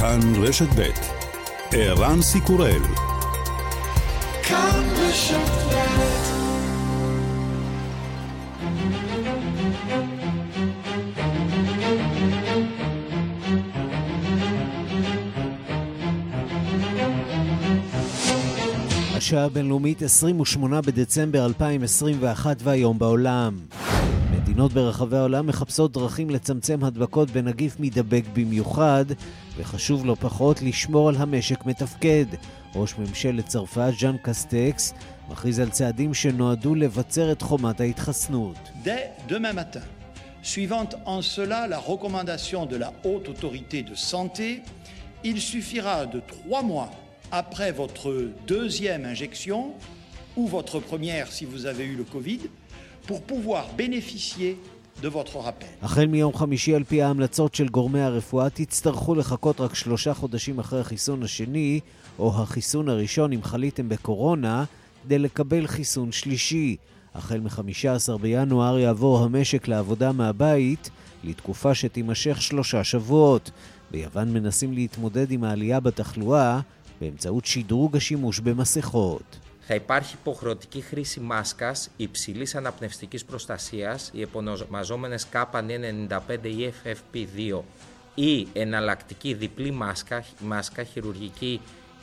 [0.00, 0.90] כאן רשת ב'
[1.72, 2.82] ערן סיקורל.
[4.42, 5.36] כאן רשת
[19.16, 23.58] השעה הבינלאומית 28 בדצמבר 2021 והיום בעולם.
[24.32, 29.04] מדינות ברחבי העולם מחפשות דרכים לצמצם הדבקות בנגיף מידבק במיוחד,
[29.57, 32.25] וחשוב לא פחות לשמור על המשק מתפקד.
[32.75, 34.93] ראש ממשלת צרפת, ז'אן קסטקס,
[35.29, 38.69] מכריז על צעדים שנועדו לבצר את חומת ההתחסנות.
[40.43, 44.63] Suivant en cela la recommandation de la haute autorité de santé,
[45.23, 46.89] il suffira de trois mois
[47.31, 49.73] après votre deuxième injection
[50.35, 52.39] ou votre première si vous avez eu le Covid
[53.05, 54.57] pour pouvoir bénéficier
[55.82, 60.80] החל מיום חמישי על פי ההמלצות של גורמי הרפואה תצטרכו לחכות רק שלושה חודשים אחרי
[60.80, 61.80] החיסון השני
[62.18, 64.64] או החיסון הראשון אם חליתם בקורונה
[65.04, 66.76] כדי לקבל חיסון שלישי.
[67.14, 70.90] החל מ-15 בינואר יעבור המשק לעבודה מהבית
[71.24, 73.50] לתקופה שתימשך שלושה שבועות.
[73.90, 76.60] ביוון מנסים להתמודד עם העלייה בתחלואה
[77.00, 79.45] באמצעות שדרוג השימוש במסכות.
[79.65, 86.09] θα υπάρχει υποχρεωτική χρήση μάσκας υψηλής αναπνευστικής προστασίας, οι επωνομαζόμενες K95
[86.43, 87.59] ή FFP2
[88.15, 91.61] ή εναλλακτική διπλή μάσκα, μάσκα χειρουργική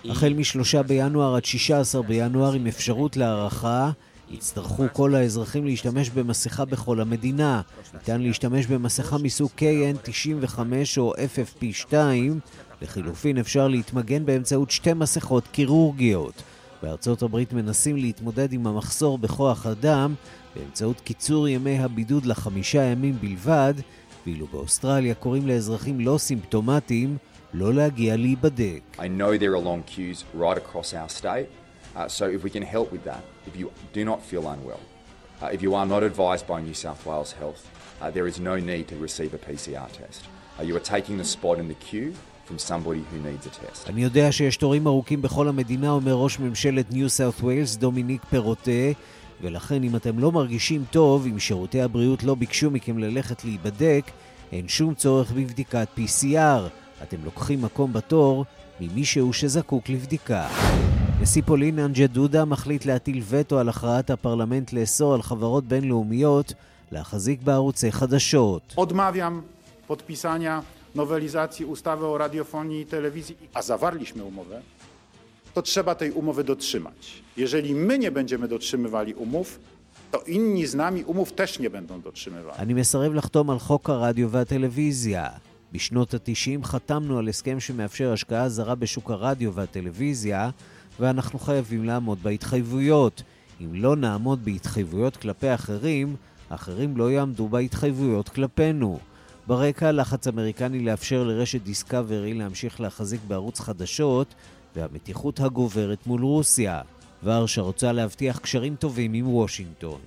[0.09, 3.91] החל מ-3 בינואר עד 16 בינואר עם אפשרות להערכה
[4.31, 7.61] יצטרכו כל האזרחים להשתמש במסכה בכל המדינה.
[7.95, 10.59] ניתן להשתמש במסכה מסוג KN95
[10.99, 11.95] או FFP2.
[12.83, 16.43] לחילופין אפשר להתמגן באמצעות שתי מסכות קירורגיות.
[16.84, 20.14] בארצות הברית מנסים להתמודד עם המחסור בכוח אדם
[20.56, 23.74] באמצעות קיצור ימי הבידוד לחמישה ימים בלבד,
[24.26, 27.18] ואילו באוסטרליה קוראים לאזרחים לא סימפטומטיים
[27.54, 28.82] לא להגיע להיבדק.
[28.98, 29.06] Uh, uh,
[38.02, 40.22] uh, there is no need to receive a PCR test.
[40.60, 42.14] Uh, you are taking the spot in the queue
[42.48, 43.90] from somebody who needs a test.
[43.90, 48.72] אני יודע שיש תורים ארוכים בכל המדינה, אומר ראש ממשלת ניו סאות' ווילס דומיניק פרוטה,
[49.42, 54.12] ולכן אם אתם לא מרגישים טוב, אם שירותי הבריאות לא ביקשו מכם ללכת להיבדק,
[54.52, 56.70] אין שום צורך בבדיקת PCR.
[57.04, 58.46] אתם לוקחים מקום בתור
[58.80, 60.48] ממישהו שזקוק לבדיקה.
[61.22, 66.54] נשיא פולין אנג'ה דודה מחליט להטיל וטו על הכרעת הפרלמנט לאסור על חברות בינלאומיות
[66.92, 68.76] להחזיק בערוצי חדשות.
[68.78, 69.34] Odmawiam
[69.92, 74.62] podpisania nowelizacji ustawy o radiofonii i telewizji, a zawarliśmy umowę,
[75.54, 77.24] to trzeba tej umowy dotrzymać.
[77.38, 79.60] Jeżeli my nie będziemy dotrzymywali umów,
[80.12, 82.58] to inni z nami umów też nie będą dotrzymywali.
[82.60, 85.30] אני מסרב לחתום על חוק הרדיו והטלוויזיה.
[85.72, 90.50] בשנות ה-90 חתמנו על הסכם שמאפשר השקעה זרה בשוק הרדיו והטלוויזיה,
[91.00, 93.24] ואנחנו חייבים לעמוד בהתחייבויות.
[93.62, 96.16] אם לא נעמוד בהתחייבויות כלפי אחרים,
[96.50, 99.00] אחרים לא יעמדו בהתחייבויות כלפינו.
[99.48, 104.34] ברקע לחץ אמריקני לאפשר לרשת דיסקאברי להמשיך להחזיק בערוץ חדשות
[104.76, 106.82] והמתיחות הגוברת מול רוסיה.
[107.24, 110.00] ורשה רוצה להבטיח קשרים טובים עם וושינגטון.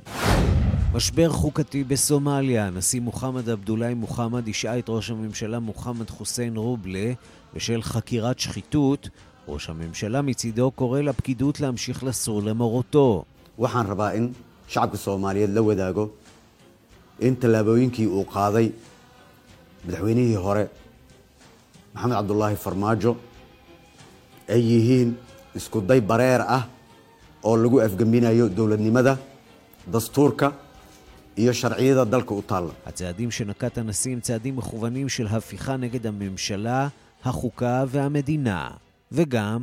[0.94, 7.12] משבר חוקתי בסומליה, הנשיא מוחמד עבדולאי מוחמד השעה את ראש הממשלה מוחמד חוסיין רובלה
[7.54, 9.08] בשל חקירת שחיתות.
[9.48, 13.24] ראש הממשלה מצידו קורא לפקידות להמשיך לסור למורותו.
[13.60, 14.24] waxaan rabaa in
[14.68, 16.04] shacabka soomaaliyeed la wadaago
[17.26, 18.66] in tallaabooyinkii uu qaaday
[19.85, 20.63] madaxweynihii hore
[21.93, 23.11] maxamed cabdulaahi farmaajo
[24.53, 25.09] ay yihiin
[25.59, 26.63] isku day bareer ah
[27.43, 29.13] oo lagu afgembinayo dowladnimada
[29.93, 30.47] dastuurka
[31.41, 36.87] iyo sharciyada dalka u taalla הצעדים שנקט הנשיא הם צעדים מכוונים של הפיכה נגד הממשלה,
[37.25, 38.69] החוקה והמדינה.
[39.11, 39.61] וגם...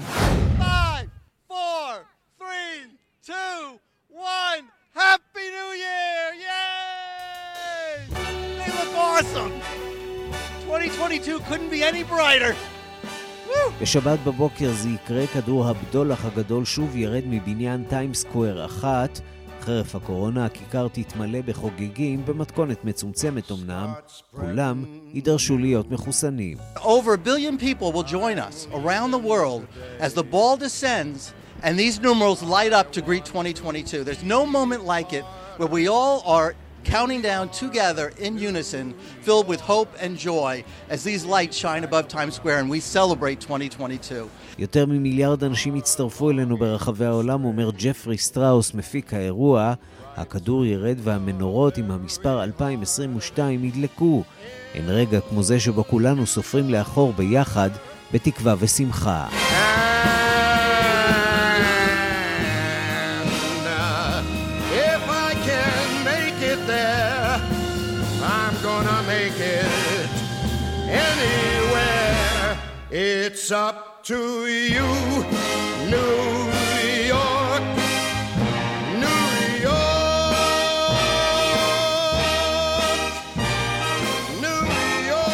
[0.58, 1.08] Five,
[1.48, 1.92] four,
[2.38, 2.78] three,
[3.26, 3.60] two,
[4.10, 4.64] one.
[4.94, 6.24] Happy New Year!
[6.48, 7.94] Yay!
[8.58, 9.52] They look awesome.
[10.72, 12.54] 2022 couldn't be any brighter.
[13.82, 19.20] בשבת בבוקר זה יקרה, כדור הבדולח הגדול שוב ירד מבניין טיים סקוואר אחת.
[19.60, 23.92] חרף הקורונה הכיכר תתמלא בחוגגים במתכונת מצומצמת אמנם,
[24.36, 26.56] כולם יידרשו להיות מחוסנים.
[26.76, 29.66] Over a billion people will join us around the world
[30.00, 34.04] as the ball descends and these numerals light up to greet 2022.
[34.04, 35.24] There's no moment like it
[35.58, 41.03] where we all are counting down together in unison, filled with hope and joy as
[41.03, 44.27] these lights shine above Times Square and we celebrate 2022.
[44.57, 49.73] יותר ממיליארד אנשים הצטרפו אלינו ברחבי העולם, אומר ג'פרי סטראוס, מפיק האירוע.
[50.15, 54.23] הכדור ירד והמנורות עם המספר 2022 ידלקו.
[54.73, 57.69] אין רגע כמו זה שבו כולנו סופרים לאחור ביחד
[58.13, 59.27] בתקווה ושמחה.
[73.27, 74.21] It's up to
[74.75, 74.89] you,
[75.93, 76.15] New
[77.15, 77.65] York,
[79.03, 79.25] New
[79.67, 80.65] York,
[84.43, 84.61] New
[85.11, 85.31] York.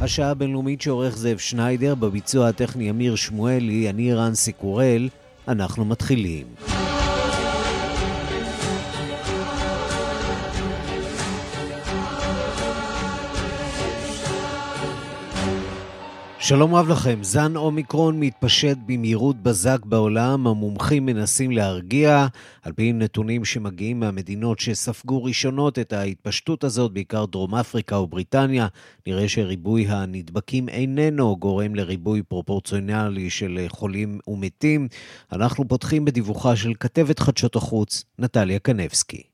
[0.00, 5.08] השעה הבינלאומית שעורך זאב שניידר, בביצוע הטכני אמיר שמואלי, אני רנסי קורל,
[5.48, 6.46] אנחנו מתחילים.
[16.46, 22.26] שלום רב לכם, זן אומיקרון מתפשט במהירות בזק בעולם, המומחים מנסים להרגיע,
[22.62, 28.66] על פי נתונים שמגיעים מהמדינות שספגו ראשונות את ההתפשטות הזאת, בעיקר דרום אפריקה ובריטניה,
[29.06, 34.88] נראה שריבוי הנדבקים איננו גורם לריבוי פרופורציונלי של חולים ומתים.
[35.32, 39.33] אנחנו פותחים בדיווחה של כתבת חדשות החוץ, נטליה קנבסקי.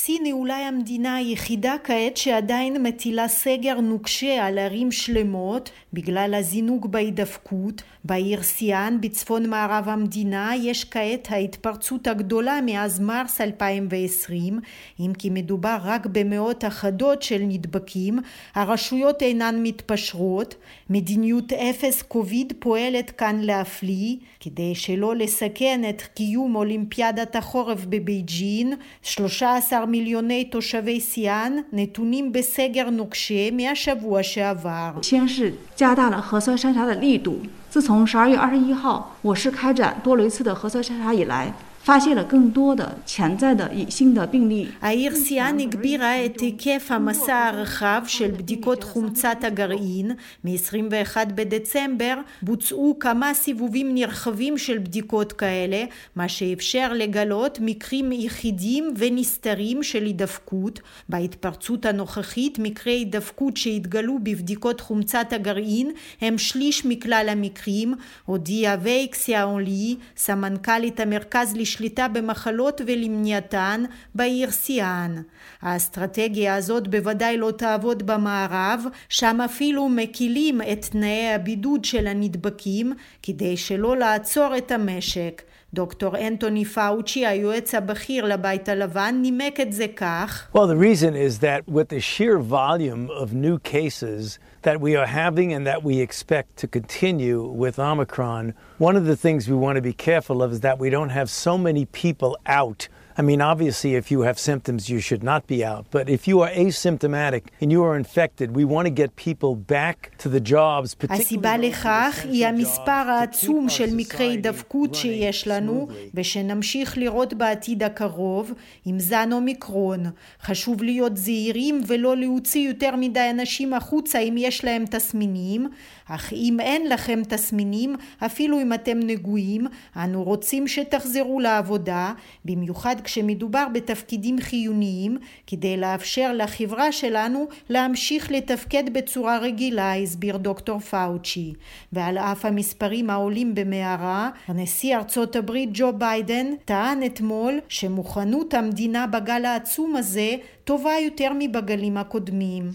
[0.00, 6.86] סין היא אולי המדינה היחידה כעת שעדיין מטילה סגר נוקשה על ערים שלמות בגלל הזינוק
[6.86, 7.82] בהידפקות.
[8.04, 10.52] בעיר סיאן בצפון מערב המדינה.
[10.62, 14.60] יש כעת ההתפרצות הגדולה מאז מרס 2020
[15.00, 18.18] אם כי מדובר רק במאות אחדות של נדבקים
[18.54, 20.54] הרשויות אינן מתפשרות.
[20.90, 24.16] מדיניות אפס קוביד פועלת כאן להפליא.
[24.40, 28.72] כדי שלא לסכן את קיום אולימפיאדת החורף בבייג'ין
[29.02, 34.91] 13 מיליוני תושבי סיאן נתונים בסגר נוקשה מהשבוע שעבר.
[35.01, 37.41] 先是加大了核酸筛查的力度。
[37.69, 41.53] 自从十二月二十一号我市开展多轮次的核酸筛查以来，
[41.87, 44.69] 发现了更多的潜在的隐性的病例。
[44.81, 50.11] העיר סיאן הגבירה את היקף המסע הרחב של בדיקות חומצת הגרעין.
[50.43, 55.83] מ-21 בדצמבר בוצעו כמה סיבובים נרחבים של בדיקות כאלה,
[56.15, 60.79] מה שאפשר לגלות מקרים יחידים ונסתרים של הידפקות.
[61.09, 65.91] בהתפרצות הנוכחית מקרי הידפקות שהתגלו בבדיקות חומצת הגרעין
[66.21, 67.93] הם שליש מכלל המקרים,
[68.25, 71.73] הודיעה וייקסיה אונלי, סמנכ"לית המרכז לשליטה
[72.08, 73.84] במחלות ולמניעתן
[74.14, 75.22] בעיר סיאן.
[75.62, 82.92] האסטרטגיה הזאת בוודאי לא תעבוד במערב, שם אפילו מקילים את תנאי הבידוד של הנדבקים
[83.22, 85.42] כדי שלא לעצור את המשק.
[85.73, 90.49] דוקטור אנטוני פאוצ'י, היועץ הבכיר לבית הלבן, נימק את זה כך.
[90.53, 95.07] Well, the reason is that with the sheer volume of new cases that we are
[95.07, 99.75] having and that we expect to continue with Omicron, one of the things we want
[99.75, 102.87] to be careful of is that we don't have so many people out.
[103.20, 105.84] I mean, obviously, if you have symptoms, you should not be out.
[105.90, 110.12] But if you are asymptomatic and you are infected, we want to get people back
[110.18, 117.34] to the jobs, הסיבה לכך היא המספר העצום של מקרי הידבקות שיש לנו ושנמשיך לראות
[117.34, 118.52] בעתיד הקרוב
[118.84, 120.04] עם זן אומיקרון.
[120.42, 125.68] חשוב להיות זהירים ולא להוציא יותר מדי אנשים החוצה אם יש להם תסמינים,
[126.08, 129.66] אך אם אין לכם תסמינים, אפילו אם אתם נגועים,
[129.96, 132.12] אנו רוצים שתחזרו לעבודה,
[132.44, 141.54] במיוחד כשמדובר בתפקידים חיוניים, כדי לאפשר לחברה שלנו להמשיך לתפקד בצורה רגילה, הסביר דוקטור פאוצ'י.
[141.92, 149.44] ועל אף המספרים העולים במערה, הנשיא ארצות הברית ג'ו ביידן טען אתמול שמוכנות המדינה בגל
[149.44, 150.30] העצום הזה
[150.64, 152.70] טובה יותר מבגלים הקודמים.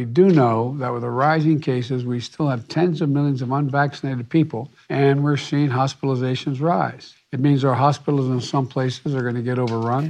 [0.00, 3.48] We do know that with the rising cases, we still have tens of millions of
[3.60, 7.06] unvaccinated people, and we're seeing hospitalizations rise.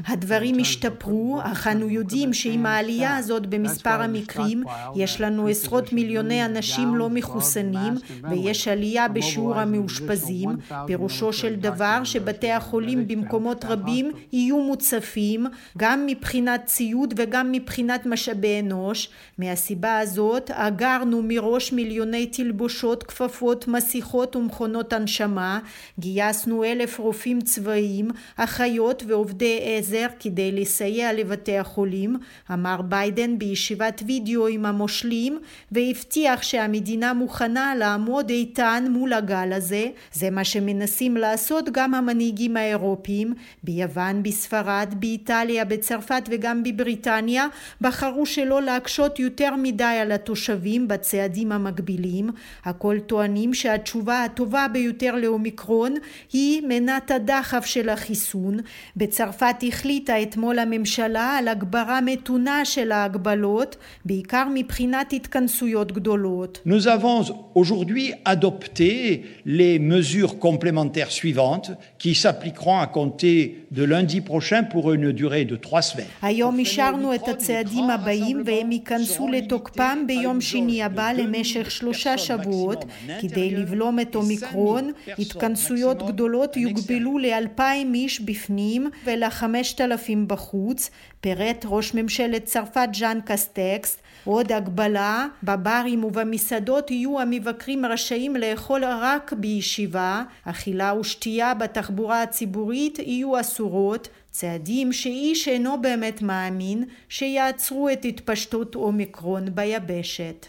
[0.07, 4.65] הדברים השתפרו, אך אנו יודעים שעם העלייה הזאת במספר המקרים,
[4.97, 7.95] יש לנו עשרות מיליוני אנשים לא מחוסנים,
[8.31, 10.51] ויש עלייה בשיעור המאושפזים,
[10.87, 15.47] פירושו של דבר שבתי החולים במקומות רבים יהיו מוצפים,
[15.79, 19.09] גם מבחינת ציוד וגם מבחינת משאבי אנוש.
[19.39, 25.59] מהסיבה הזאת אגרנו מראש מיליוני תלבושות, כפפות, מסכות ומכונות הנשמה,
[25.99, 27.12] גייסנו אלף רופאים
[27.45, 32.17] צבאיים, אחיות ועובדי עזר כדי לסייע לבתי החולים,
[32.53, 35.39] אמר ביידן בישיבת וידאו עם המושלים,
[35.73, 39.87] והבטיח שהמדינה מוכנה לעמוד איתן מול הגל הזה.
[40.13, 43.35] זה מה שמנסים לעשות גם המנהיגים האירופיים.
[43.63, 47.47] ביוון, בספרד, באיטליה, בצרפת וגם בבריטניה
[47.81, 52.31] בחרו שלא להקשות יותר מדי על התושבים בצעדים המקבילים.
[52.65, 55.95] הכל טוענים שהתשובה הטובה ביותר לאומיקרון
[56.33, 58.57] היא מנת מבחינת הדחף של החיסון.
[58.97, 66.61] בצרפת החליטה אתמול הממשלה על הגברה מתונה של ההגבלות, בעיקר מבחינת התכנסויות גדולות.
[66.67, 67.23] Nous avons
[67.55, 75.13] aujourd'hui adopté les mesures complémentaires suivantes qui s'appliqueront à compter de lundi prochain pour une
[75.13, 76.13] durée de trois semaines.
[76.23, 82.85] היום אישרנו את הצעדים הבאים והם ייכנסו לתוקפם ביום שני הבא למשך שלושה שבועות
[83.21, 84.93] כדי לבלום את אומיקרון.
[85.19, 86.57] התכנסויות גדולות
[86.93, 94.03] יוגבלו לאלפיים איש בפנים ולחמשת אלפים בחוץ, פירט ראש ממשלת צרפת ז'אן קסטקס.
[94.25, 103.41] עוד הגבלה, בברים ובמסעדות יהיו המבקרים רשאים לאכול רק בישיבה, אכילה ושתייה בתחבורה הציבורית יהיו
[103.41, 110.47] אסורות, צעדים שאיש אינו באמת מאמין שיעצרו את התפשטות אומיקרון ביבשת.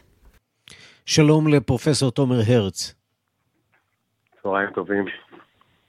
[1.06, 2.94] שלום לפרופסור תומר הרץ.
[4.44, 5.06] צהריים טובים.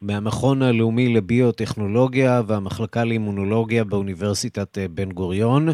[0.00, 5.68] מהמכון הלאומי לביוטכנולוגיה והמחלקה לאימונולוגיה באוניברסיטת בן גוריון.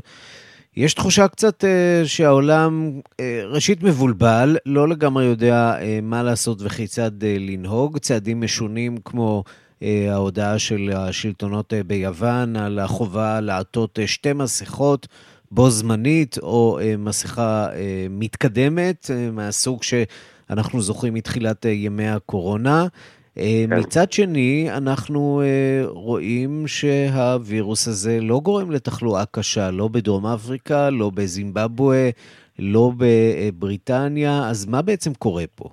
[0.77, 7.99] יש תחושה קצת uh, שהעולם uh, ראשית מבולבל, לא לגמרי יודע מה לעשות וכיצד לנהוג.
[7.99, 9.45] צעדים משונים כמו
[9.83, 15.09] ההודעה של השלטונות ביוון על החובה לעטות שתי מסכות
[15.51, 17.69] בו זמנית, או מסכה
[18.11, 22.87] מתקדמת מהסוג שאנחנו זוכרים מתחילת ימי הקורונה.
[23.35, 23.79] כן.
[23.79, 25.43] מצד שני, אנחנו
[25.87, 32.11] רואים שהווירוס הזה לא גורם לתחלואה קשה, לא בדרום אפריקה, לא בזימבבואה,
[32.59, 35.69] לא בבריטניה, אז מה בעצם קורה פה?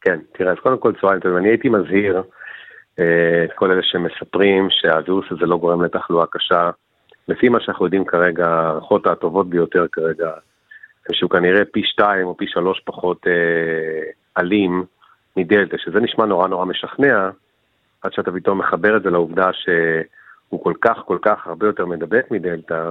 [0.00, 2.22] כן, תראה, אז קודם כל צהריים טובים, אני הייתי מזהיר
[2.94, 6.70] את כל אלה שמספרים שהווירוס הזה לא גורם לתחלואה קשה.
[7.28, 10.30] לפי מה שאנחנו יודעים כרגע, ההערכות הטובות ביותר כרגע,
[11.12, 14.84] שהוא כנראה פי שתיים או פי שלוש פחות אה, אלים,
[15.36, 17.30] מדלתא, שזה נשמע נורא נורא משכנע,
[18.02, 22.30] עד שאתה פתאום מחבר את זה לעובדה שהוא כל כך כל כך הרבה יותר מדבק
[22.30, 22.90] מדלתא,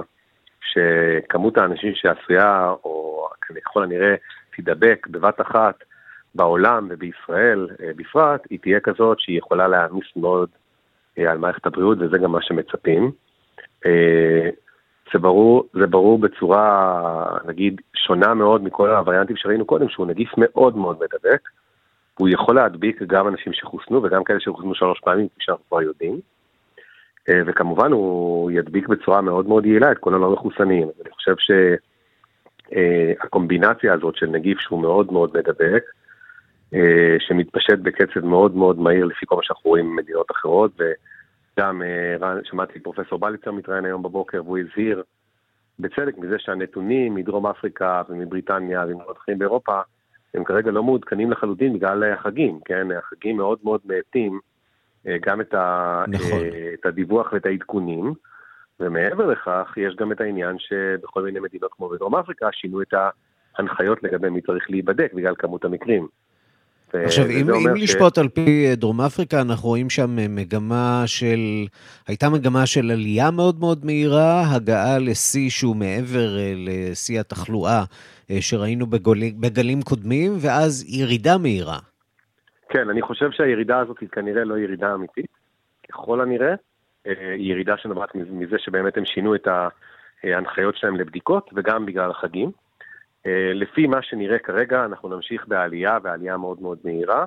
[0.60, 3.28] שכמות האנשים שעשויה, או
[3.64, 4.14] ככל הנראה
[4.56, 5.74] תידבק בבת אחת
[6.34, 10.48] בעולם ובישראל בפרט, היא תהיה כזאת שהיא יכולה להעמיס מאוד
[11.16, 13.10] על מערכת הבריאות, וזה גם מה שמצפים.
[15.12, 20.76] זה ברור, זה ברור בצורה, נגיד, שונה מאוד מכל הווריאנטים שראינו קודם, שהוא נגיף מאוד
[20.76, 21.48] מאוד מדבק.
[22.18, 26.20] הוא יכול להדביק גם אנשים שחוסנו וגם כאלה שחוסנו שלוש פעמים, כפי שאנחנו כבר יודעים.
[27.30, 30.88] וכמובן הוא ידביק בצורה מאוד מאוד יעילה את כל הלא מחוסנים.
[31.04, 31.34] אני חושב
[32.72, 35.82] שהקומבינציה הזאת של נגיף שהוא מאוד מאוד מדבק,
[37.18, 41.82] שמתפשט בקצב מאוד מאוד מהיר לפי כל מה שאנחנו רואים במדינות אחרות, וגם
[42.44, 45.02] שמעתי פרופסור בליצר מתראיין היום בבוקר והוא הזהיר
[45.78, 49.80] בצדק מזה שהנתונים מדרום אפריקה ומבריטניה וממקומות אחרים באירופה
[50.36, 52.88] הם כרגע לא מעודכנים לחלוטין בגלל החגים, כן?
[52.98, 54.40] החגים מאוד מאוד מאטים
[55.26, 56.04] גם את, ה...
[56.08, 56.40] נכון.
[56.74, 58.14] את הדיווח ואת העדכונים,
[58.80, 62.94] ומעבר לכך, יש גם את העניין שבכל מיני מדינות כמו בדרום אפריקה שינו את
[63.58, 66.08] ההנחיות לגבי מי צריך להיבדק בגלל כמות המקרים.
[66.94, 67.82] עכשיו, אם, אם ש...
[67.82, 71.38] לשפוט על פי דרום אפריקה, אנחנו רואים שם מגמה של,
[72.08, 77.84] הייתה מגמה של עלייה מאוד מאוד מהירה, הגעה לשיא שהוא מעבר לשיא התחלואה
[78.40, 81.78] שראינו בגולים, בגלים קודמים, ואז ירידה מהירה.
[82.68, 85.26] כן, אני חושב שהירידה הזאת היא כנראה לא ירידה אמיתית,
[85.92, 86.54] ככל הנראה.
[87.04, 89.48] היא ירידה שנובעת מזה שבאמת הם שינו את
[90.24, 92.50] ההנחיות שלהם לבדיקות, וגם בגלל החגים.
[93.54, 97.24] לפי מה שנראה כרגע, אנחנו נמשיך בעלייה, ועלייה מאוד מאוד מהירה.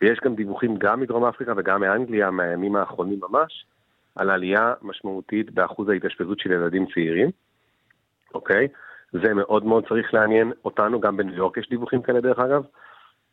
[0.00, 3.66] ויש גם דיווחים גם מדרום אפריקה וגם מאנגליה, מהימים האחרונים ממש,
[4.16, 7.30] על עלייה משמעותית באחוז ההתאשפזות של ילדים צעירים,
[8.34, 8.68] אוקיי?
[9.12, 12.62] זה מאוד מאוד צריך לעניין אותנו, גם בניו יורק יש דיווחים כאלה דרך אגב.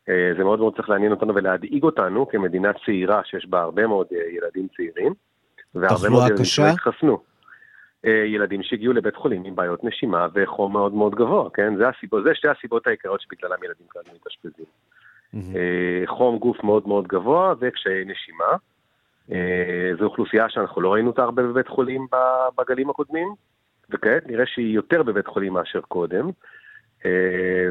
[0.08, 4.68] זה מאוד מאוד צריך לעניין אותנו ולהדאיג אותנו כמדינה צעירה שיש בה הרבה מאוד ילדים
[4.76, 5.14] צעירים.
[5.76, 7.31] והרבה מאוד ילדים שלא התחסנו.
[8.04, 11.76] ילדים שהגיעו לבית חולים עם בעיות נשימה וחום מאוד מאוד גבוה, כן?
[11.76, 14.66] זה, הסיבות, זה שתי הסיבות העיקריות שבגללם ילדים כאלה מתאשפזים.
[15.36, 16.08] Mm-hmm.
[16.08, 18.56] חום גוף מאוד מאוד גבוה וקשיי נשימה.
[20.00, 22.08] זו אוכלוסייה שאנחנו לא ראינו אותה הרבה בבית חולים
[22.58, 23.28] בגלים הקודמים,
[23.90, 26.30] וכעת נראה שהיא יותר בבית חולים מאשר קודם.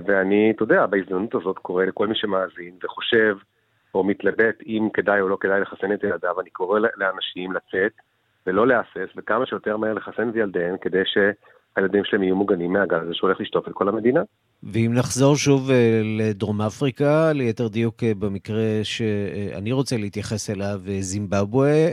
[0.06, 3.36] ואני, אתה יודע, בהזדמנות הזאת קורא לכל מי שמאזין וחושב
[3.94, 7.92] או מתלבט אם כדאי או לא כדאי לחסן את ילדיו, אני קורא לאנשים לצאת
[8.46, 13.14] ולא להסס, וכמה שיותר מהר לחסן את ילדיהם, כדי שהילדים שלהם יהיו מוגנים מהגל הזה
[13.14, 14.20] שהולך לשטוף את כל המדינה.
[14.62, 15.70] ואם נחזור שוב
[16.18, 21.88] לדרום אפריקה, ליתר דיוק במקרה שאני רוצה להתייחס אליו, זימבבואה,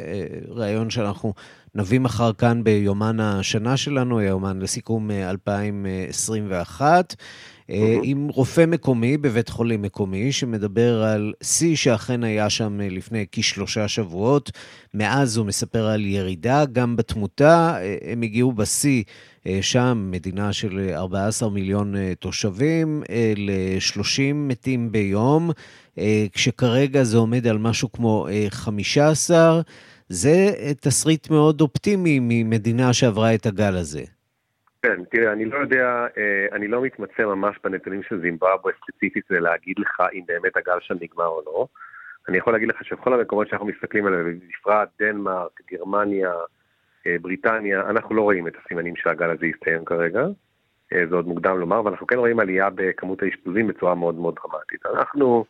[0.49, 1.33] רעיון שאנחנו
[1.75, 7.15] נביא מחר כאן ביומן השנה שלנו, יומן לסיכום 2021.
[7.69, 13.25] אה, עם רופא מקומי בבית חולים מקומי, שמדבר על שיא שאכן היה שם אה, לפני
[13.31, 14.51] כשלושה שבועות.
[14.93, 17.77] מאז הוא מספר על ירידה גם בתמותה.
[17.81, 19.03] אה, הם הגיעו בשיא
[19.61, 23.03] שם, מדינה של 14 מיליון תושבים,
[23.37, 25.51] ל-30 מתים ביום,
[26.31, 29.61] כשכרגע זה עומד על משהו כמו 15.
[30.09, 34.03] זה תסריט מאוד אופטימי ממדינה שעברה את הגל הזה.
[34.81, 39.39] כן, תראה, אני לא יודע, אה, אני לא מתמצא ממש בנתונים של זימבבואה ספציפית זה
[39.39, 41.67] להגיד לך אם באמת הגל שם נגמר או לא.
[42.29, 46.33] אני יכול להגיד לך שבכל המקומות שאנחנו מסתכלים עליהם, בפרט דנמרק, גרמניה,
[47.07, 50.25] אה, בריטניה, אנחנו לא רואים את הסימנים שהגל הזה יסתיים כרגע.
[50.93, 54.85] אה, זה עוד מוקדם לומר, ואנחנו כן רואים עלייה בכמות האשפוזים בצורה מאוד מאוד דרמטית.
[54.85, 55.45] אנחנו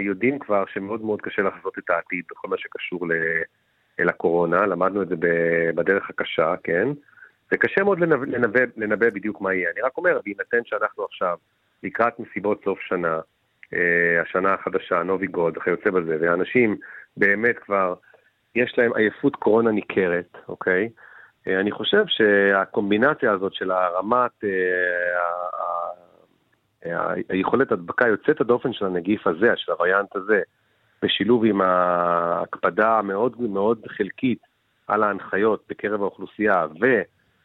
[0.00, 3.06] יודעים כבר שמאוד מאוד קשה לחזות את העתיד בכל מה שקשור
[3.98, 5.14] לקורונה, למדנו את זה
[5.74, 6.88] בדרך הקשה, כן?
[7.50, 9.70] זה קשה מאוד לנבא, לנבא, בדיוק מה יהיה.
[9.74, 11.36] אני רק אומר, בהינתן שאנחנו עכשיו
[11.82, 13.20] לקראת מסיבות סוף שנה,
[13.74, 16.76] אה, השנה החדשה, נובי גוד וכיוצא בזה, ואנשים
[17.16, 17.94] באמת כבר,
[18.54, 20.88] יש להם עייפות קורונה ניכרת, אוקיי?
[21.48, 24.50] אה, אני חושב שהקומבינציה הזאת של הרמת, אה,
[27.28, 30.40] היכולת הדבקה יוצאת הדופן של הנגיף הזה, של הווריאנט הזה,
[31.02, 34.38] בשילוב עם ההקפדה המאוד מאוד חלקית
[34.86, 36.86] על ההנחיות בקרב האוכלוסייה, ו...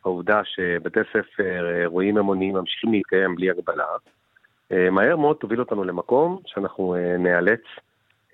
[0.05, 3.86] העובדה שבתי ספר, אירועים המוניים ממשיכים להתקיים בלי הגבלה,
[4.72, 7.62] אה, מהר מאוד תוביל אותנו למקום שאנחנו אה, ניאלץ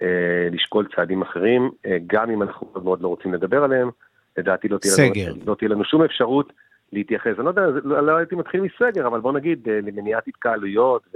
[0.01, 1.71] אה, לשקול צעדים אחרים,
[2.07, 3.89] גם אם אנחנו מאוד מאוד לא רוצים לדבר עליהם,
[4.37, 6.53] לדעתי לא תהיה, לנו, לא תהיה לנו שום אפשרות
[6.93, 7.31] להתייחס.
[7.37, 11.07] אני לא יודע, לא, לא הייתי מתחיל מסגר, אבל בוא נגיד, למניעת התקהלויות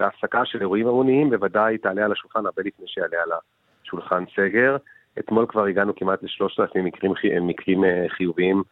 [0.00, 3.30] והפסקה של אירועים המוניים, בוודאי תעלה על השולחן הרבה לפני שיעלה על
[3.84, 4.76] השולחן סגר.
[5.18, 8.62] אתמול כבר הגענו כמעט לשלושת אלפים מקרים, מקרים חיוביים אה,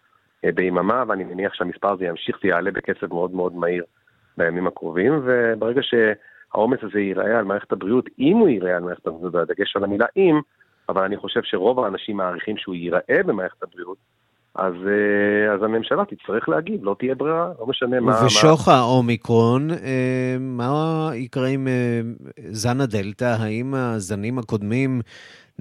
[0.44, 3.84] ביממה, ואני מניח שהמספר הזה ימשיך ויעלה בקצב מאוד מאוד מהיר
[4.36, 9.34] בימים הקרובים, וברגע שהעומס הזה ייראה על מערכת הבריאות, אם הוא ייראה על מערכת הבריאות,
[9.34, 10.40] והדגש על המילה אם,
[10.88, 13.96] אבל אני חושב שרוב האנשים מעריכים שהוא ייראה במערכת הבריאות,
[14.54, 18.20] אז, אה, אז הממשלה תצטרך להגיב, לא תהיה ברירה, לא משנה מה...
[18.22, 18.74] ובשוך מה...
[18.74, 21.68] האומיקרון, אה, מה יקרה עם
[22.50, 23.36] זן הדלתא?
[23.38, 25.00] האם הזנים הקודמים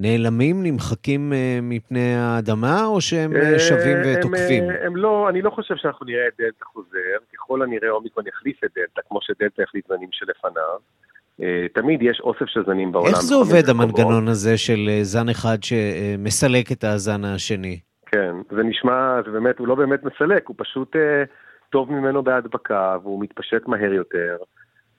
[0.00, 4.64] נעלמים, נמחקים אה, מפני האדמה, או שהם אה, שווים ותוקפים?
[4.64, 8.26] הם, אה, הם לא, אני לא חושב שאנחנו נראה את דלתא חוזר, ככל הנראה אומיקרון
[8.26, 11.00] יחליף את דלתא, כמו שדלתא החליף זנים שלפניו.
[11.74, 13.08] תמיד יש אוסף של זנים בעולם.
[13.08, 17.80] איך זה עובד המנגנון הזה של זן אחד שמסלק את הזן השני?
[18.06, 20.96] כן, זה נשמע, זה באמת, הוא לא באמת מסלק, הוא פשוט
[21.70, 24.36] טוב ממנו בהדבקה, והוא מתפשט מהר יותר.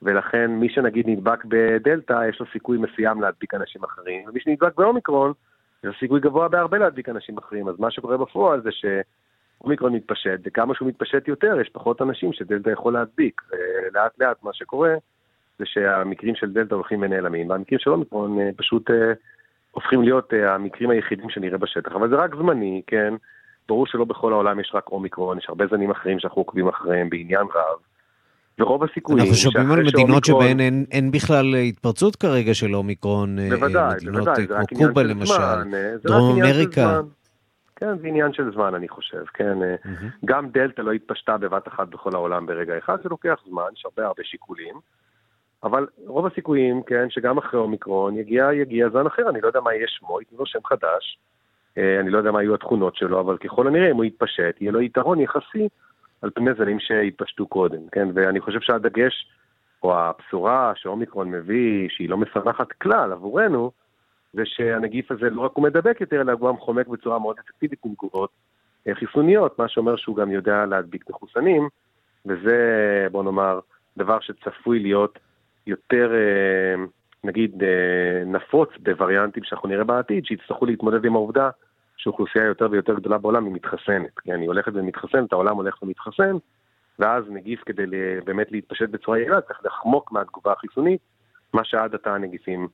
[0.02, 5.34] ולכן מי שנגיד נדבק בדלתא, יש לו סיכוי מסוים להדביק אנשים אחרים, ומי שנדבק באומיקרון,
[5.80, 7.68] יש לו סיכוי גבוה בהרבה להדביק אנשים אחרים.
[7.68, 12.70] אז מה שקורה בפועל זה שאומיקרון מתפשט, וכמה שהוא מתפשט יותר, יש פחות אנשים שדלתא
[12.70, 13.42] יכול להדביק.
[13.52, 14.96] ולאט לאט מה שקורה
[15.60, 19.14] זה שהמקרים של דלתא הולכים ונעלמים, והמקרים של אומיקרון אה, פשוט אה,
[19.72, 21.92] הופכים להיות אה, המקרים היחידים שנראה בשטח.
[21.92, 23.14] אבל זה רק זמני, כן?
[23.68, 27.48] ברור שלא בכל העולם יש רק אומיקרון, יש הרבה זנים אחרים שאנחנו עוקבים אחריהם בעניין
[27.56, 27.91] רב.
[28.62, 29.20] ורוב הסיכויים...
[29.20, 33.40] אנחנו שומעים על מדינות שבהן אין, אין בכלל התפרצות כרגע של אומיקרון.
[33.40, 37.02] אה, בוודאי, מדינות בוודאי, כמו קובה למשל, זמן, אה, דרום אמריקה.
[37.76, 39.58] כן, זה עניין של זמן, אני חושב, כן.
[39.62, 40.26] Mm-hmm.
[40.26, 44.08] גם דלתא לא התפשטה בבת אחת בכל העולם ברגע אחד, זה לוקח זמן, יש הרבה
[44.08, 44.76] הרבה שיקולים.
[45.64, 49.74] אבל רוב הסיכויים, כן, שגם אחרי אומיקרון יגיע, יגיע זן אחר, אני לא יודע מה
[49.74, 51.20] יהיה שמו, ייתנו לו שם חדש,
[51.78, 54.82] אני לא יודע מה יהיו התכונות שלו, אבל ככל הנראה, אם הוא יתפשט, יהיה לו
[54.82, 55.68] יתרון יחסי
[56.22, 58.08] על פני זנים שהתפשטו קודם, כן?
[58.14, 59.28] ואני חושב שהדגש,
[59.84, 63.72] או הבשורה שאומיקרון מביא, שהיא לא משמחת כלל עבורנו,
[64.34, 67.80] זה שהנגיף הזה לא רק הוא מדבק יותר, אלא הוא גם חומק בצורה מאוד אפקטיבית
[67.86, 68.30] עם תגובות
[68.88, 71.70] אה, חיסוניות, מה שאומר שהוא גם יודע להדביק מחוסנים,
[72.26, 73.60] וזה, בוא נאמר,
[73.98, 75.20] דבר שצפוי להיות
[75.68, 76.84] יותר, אה,
[77.24, 81.50] נגיד, אה, נפוץ בווריאנטים שאנחנו נראה בעתיד, שיצטרכו להתמודד עם העובדה
[82.04, 84.20] שאוכלוסייה יותר ויותר גדולה בעולם היא מתחסנת.
[84.24, 86.36] כי אני הולכת ומתחסנת, העולם הולך ומתחסן,
[87.00, 87.84] ואז נגיף כדי
[88.26, 91.02] באמת להתפשט בצורה יעילה צריך לחמוק מהתגובה החיסונית,
[91.54, 92.68] מה שעד עתה הנגיפים,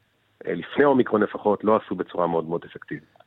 [0.47, 3.17] אה, לפני אומיקרון לפחות, לא עשו בצורה מאוד מאוד אפקטיבית.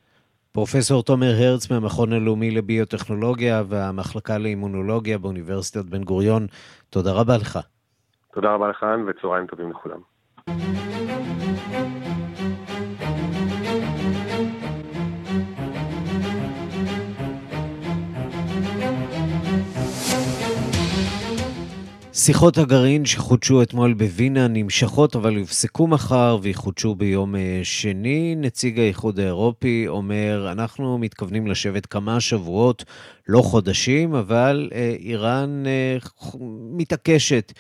[0.53, 6.47] פרופסור תומר הרץ מהמכון הלאומי לביוטכנולוגיה והמחלקה לאימונולוגיה באוניברסיטת בן גוריון,
[6.91, 7.59] תודה רבה לך.
[8.35, 10.01] תודה רבה לך, וצהריים טובים לכולם.
[22.31, 28.35] שיחות הגרעין שחודשו אתמול בווינה נמשכות אבל יופסקו מחר ויחודשו ביום אה, שני.
[28.37, 32.85] נציג האיחוד האירופי אומר, אנחנו מתכוונים לשבת כמה שבועות,
[33.31, 35.99] לא חודשים, אבל אה, איראן אה,
[36.71, 37.53] מתעקשת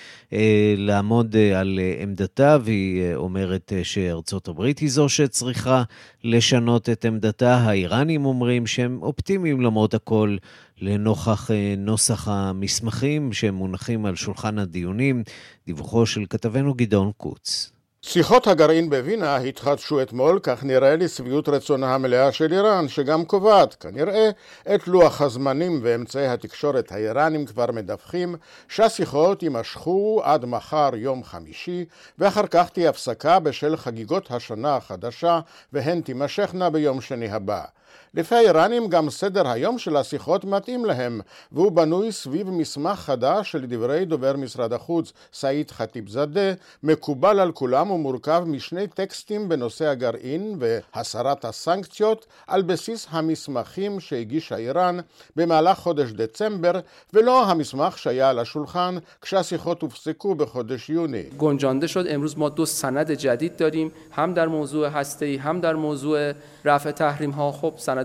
[0.76, 5.82] לעמוד על עמדתה, והיא אומרת שארצות הברית היא זו שצריכה
[6.24, 7.56] לשנות את עמדתה.
[7.56, 10.36] האיראנים אומרים שהם אופטימיים למרות הכל
[10.80, 15.22] לנוכח אה, נוסח המסמכים שמונחים על שולחן הדיונים,
[15.66, 17.72] דיווחו של כתבנו גדעון קוץ.
[18.02, 24.30] שיחות הגרעין בווינה התחדשו אתמול, כך נראה לשביעות רצונה המלאה של איראן, שגם קובעת, כנראה,
[24.74, 28.36] את לוח הזמנים ואמצעי התקשורת האיראנים כבר מדווחים
[28.68, 31.84] שהשיחות יימשכו עד מחר יום חמישי,
[32.18, 35.40] ואחר כך תהיה הפסקה בשל חגיגות השנה החדשה,
[35.72, 37.64] והן תימשכנה ביום שני הבא.
[38.13, 43.65] לפי האיראנים גם סדר היום של השיחות מתאים להם, והוא בנוי סביב מסמך חדש של
[43.65, 50.57] דברי דובר משרד החוץ סעיד ח'טיב זאדה, מקובל על כולם ומורכב משני טקסטים בנושא הגרעין
[50.59, 54.97] והסרת הסנקציות על בסיס המסמכים שהגישה איראן
[55.35, 56.79] במהלך חודש דצמבר,
[57.13, 61.23] ולא המסמך שהיה על השולחן כשהשיחות הופסקו בחודש יוני.
[61.37, 66.31] گنجانده شد امروز ما دو سند جدید داریم هم در موضوع هسته هم در موضوع
[66.65, 67.98] رفع تحریم ها خب سند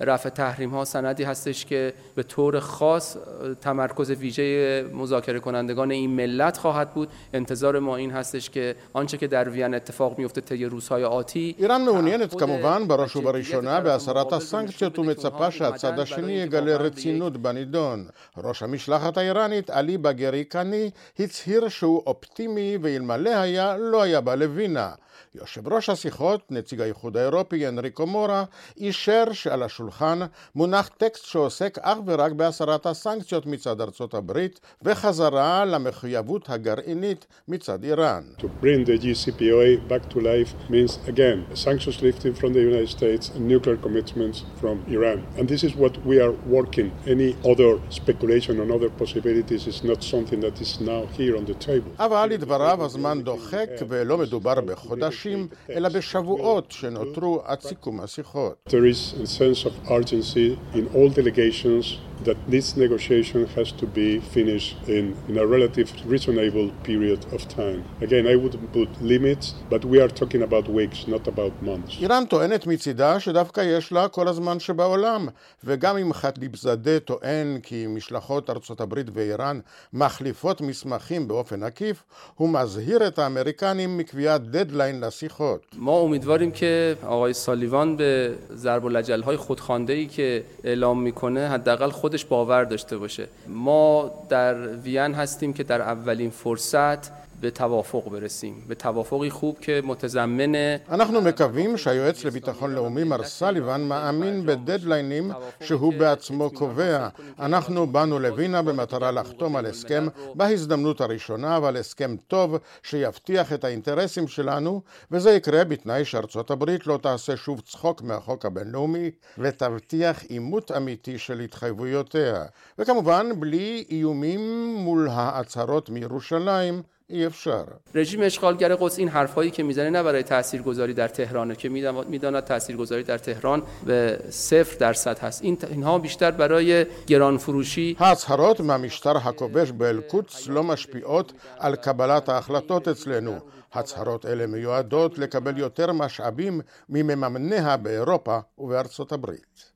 [0.00, 3.16] رفع تحریم ها سندی هستش که به طور خاص
[3.60, 9.26] تمرکز ویژه مذاکره کنندگان این ملت خواهد بود انتظار ما این هستش که آنچه که
[9.26, 15.50] در وین اتفاق میفته طی روزهای آتی איראן מעוניינת כמובן בראש ובראשונה בהסרת הסנקציות ומצפה
[15.50, 18.08] שהצד השני יגלה רצינות בנידון.
[18.36, 24.90] ראש המשלחת האיראנית עלי בגרי קני הצהיר שהוא אופטימי ואלמלא היה לא היה בא לווינה.
[25.34, 28.44] יושב ראש השיחות, נציג האיחוד האירופי אנריקו מורה,
[28.76, 30.19] אישר שעל השולחן
[30.55, 38.23] מונח טקסט שעוסק אך ורק בהסרת הסנקציות מצד ארצות הברית וחזרה למחויבות הגרעינית מצד איראן.
[38.37, 43.29] To bring the GCPOA back to life means again sanctions lifting from the United States
[43.35, 45.19] and nuclear commitments from Iran.
[45.37, 46.87] And this is what we are working.
[47.15, 51.57] Any other speculation on other possibilities is not something that is now here on the
[51.65, 51.91] table.
[51.99, 58.69] אבל לדבריו הזמן דוחק ולא מדובר בחודש חודשים, אלא בשבועות שנותרו עד סיכום השיחות.
[58.69, 64.20] There is a sense of urgency in all delegations that this negotiation has to be
[64.34, 67.80] finished in, in a relative reasonable period of time.
[68.00, 71.96] Again, I wouldn't put limits, but we are talking about weeks, not about months.
[72.00, 75.28] איראן טוענת מצידה שדווקא יש לה כל הזמן שבעולם,
[75.64, 79.60] וגם אם ח'טיב זאדה טוען כי משלחות ארצות הברית ואיראן
[79.92, 82.02] מחליפות מסמכים באופן עקיף,
[82.34, 85.66] הוא מזהיר את האמריקנים מקביעת דדליין לשיחות.
[85.78, 88.84] ما امیدواریم که آقای سالیوان به ضرب
[89.24, 93.27] های خودخوانده ای که اعلام میکنه حداقل خود خودش باور داشته باشه.
[93.47, 99.82] ما در وین هستیم که در اولین فرصت به توافق برسیم به توافقی خوب که
[99.84, 100.54] متضمن
[100.88, 105.30] אנחנו מקווים שהיועץ לביטחון לאומי מר סליבן מאמין בדדליינים
[105.60, 107.08] שהוא בעצמו קובע.
[107.38, 114.28] אנחנו באנו לווינה במטרה לחתום על הסכם בהזדמנות הראשונה, אבל הסכם טוב שיבטיח את האינטרסים
[114.28, 121.18] שלנו, וזה יקרה בתנאי שארצות הברית לא תעשה שוב צחוק מהחוק הבינלאומי ותבטיח עימות אמיתי
[121.18, 122.44] של התחייבויותיה.
[122.78, 129.90] וכמובן בלי איומים מול ההצהרות מירושלים ای افشار رژیم اشغالگر قدس این حرفایی که میزنه
[129.90, 131.68] نه برای تاثیرگذاری در تهرانه که
[132.08, 138.60] میداند تاثیرگذاری در تهران به صفر درصد هست این اینها بیشتر برای گران فروشی ההצהרות
[138.60, 143.38] מהמשטר הכובש באל-קודס לא משפיעות על קבלת ההחלטות אצלנו.
[143.72, 149.72] הצהרות אלה מיועדות לקבל יותר משאבים ממממניה באירופה ובארצות הברית.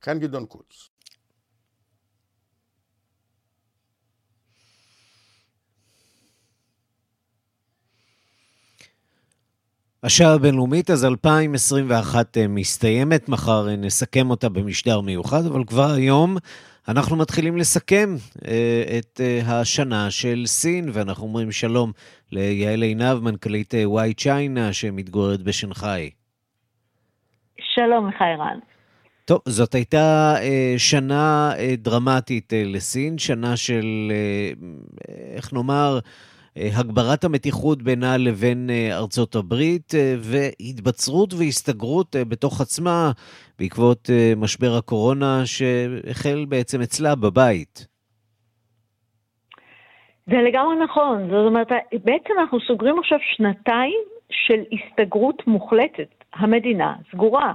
[0.00, 0.90] כאן גדעון קוץ.
[10.03, 16.37] השעה הבינלאומית, אז 2021 אה, מסתיימת, מחר אה, נסכם אותה במשדר מיוחד, אבל כבר היום
[16.87, 18.15] אנחנו מתחילים לסכם
[18.47, 21.91] אה, את השנה של סין, ואנחנו אומרים שלום
[22.31, 26.09] ליעל עינב, מנכ"לית וואי צ'יינה, שמתגוררת בשנגחאי.
[27.75, 28.59] שלום לך, ערן.
[29.25, 30.35] טוב, זאת הייתה
[30.77, 34.11] שנה דרמטית לסין, שנה של,
[35.35, 35.99] איך נאמר, אה,
[36.55, 43.11] הגברת המתיחות בינה לבין אה, ארצות הברית אה, והתבצרות והסתגרות בתוך עצמה
[43.59, 47.87] בעקבות משבר הקורונה שהחל בעצם אצלה בבית.
[50.27, 53.99] זה לגמרי נכון, זאת אומרת, בעצם אנחנו סוגרים עכשיו שנתיים
[54.31, 56.19] של הסתגרות מוחלטת.
[56.33, 57.53] המדינה סגורה.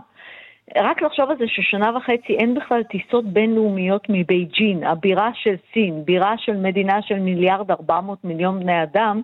[0.76, 6.34] רק לחשוב על זה ששנה וחצי אין בכלל טיסות בינלאומיות מבייג'ין, הבירה של סין, בירה
[6.38, 9.20] של מדינה של מיליארד ארבע מאות מיליון בני אדם,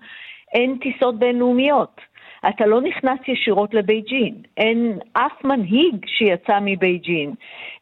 [0.54, 2.00] אין טיסות בינלאומיות.
[2.48, 7.34] אתה לא נכנס ישירות לבייג'ין, אין אף מנהיג שיצא מבייג'ין.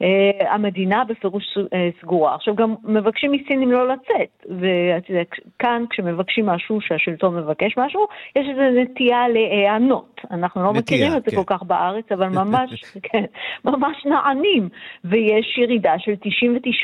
[0.03, 1.61] Uh, המדינה בפירוש uh,
[2.01, 2.35] סגורה.
[2.35, 9.29] עכשיו גם מבקשים מסינים לא לצאת, וכאן כשמבקשים משהו, שהשלטון מבקש משהו, יש איזו נטייה
[9.29, 10.21] להיענות.
[10.31, 11.37] אנחנו לא נטייה, מכירים את זה כן.
[11.37, 13.25] כל כך בארץ, אבל ממש, כן,
[13.65, 14.69] ממש נענים.
[15.05, 16.13] ויש ירידה של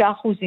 [0.01, 0.03] 99%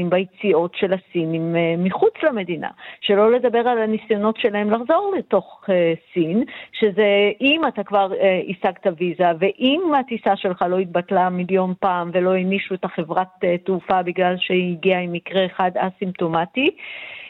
[0.10, 2.70] ביציאות של הסינים uh, מחוץ למדינה.
[3.02, 5.70] שלא לדבר על הניסיונות שלהם לחזור לתוך uh,
[6.14, 12.10] סין, שזה אם אתה כבר אה, השגת ויזה, ואם הטיסה שלך לא התבטלה מיליון פעם
[12.14, 16.72] ולא הענישו את החברת אה, תעופה בגלל שהיא הגיעה עם מקרה אחד אסימפטומטי,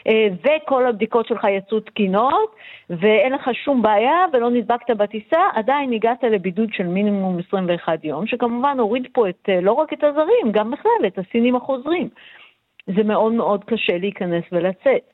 [0.08, 2.54] אה, וכל הבדיקות שלך יצאו תקינות,
[2.90, 8.80] ואין לך שום בעיה ולא נדבקת בטיסה, עדיין הגעת לבידוד של מינימום 21 יום, שכמובן
[8.80, 12.08] הוריד פה את, אה, לא רק את הזרים, גם בכלל את הסינים החוזרים.
[12.86, 15.12] זה מאוד מאוד קשה להיכנס ולצאת.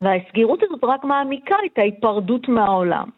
[0.00, 3.17] והסגירות הזאת רק מעמיקה את ההיפרדות מהעולם.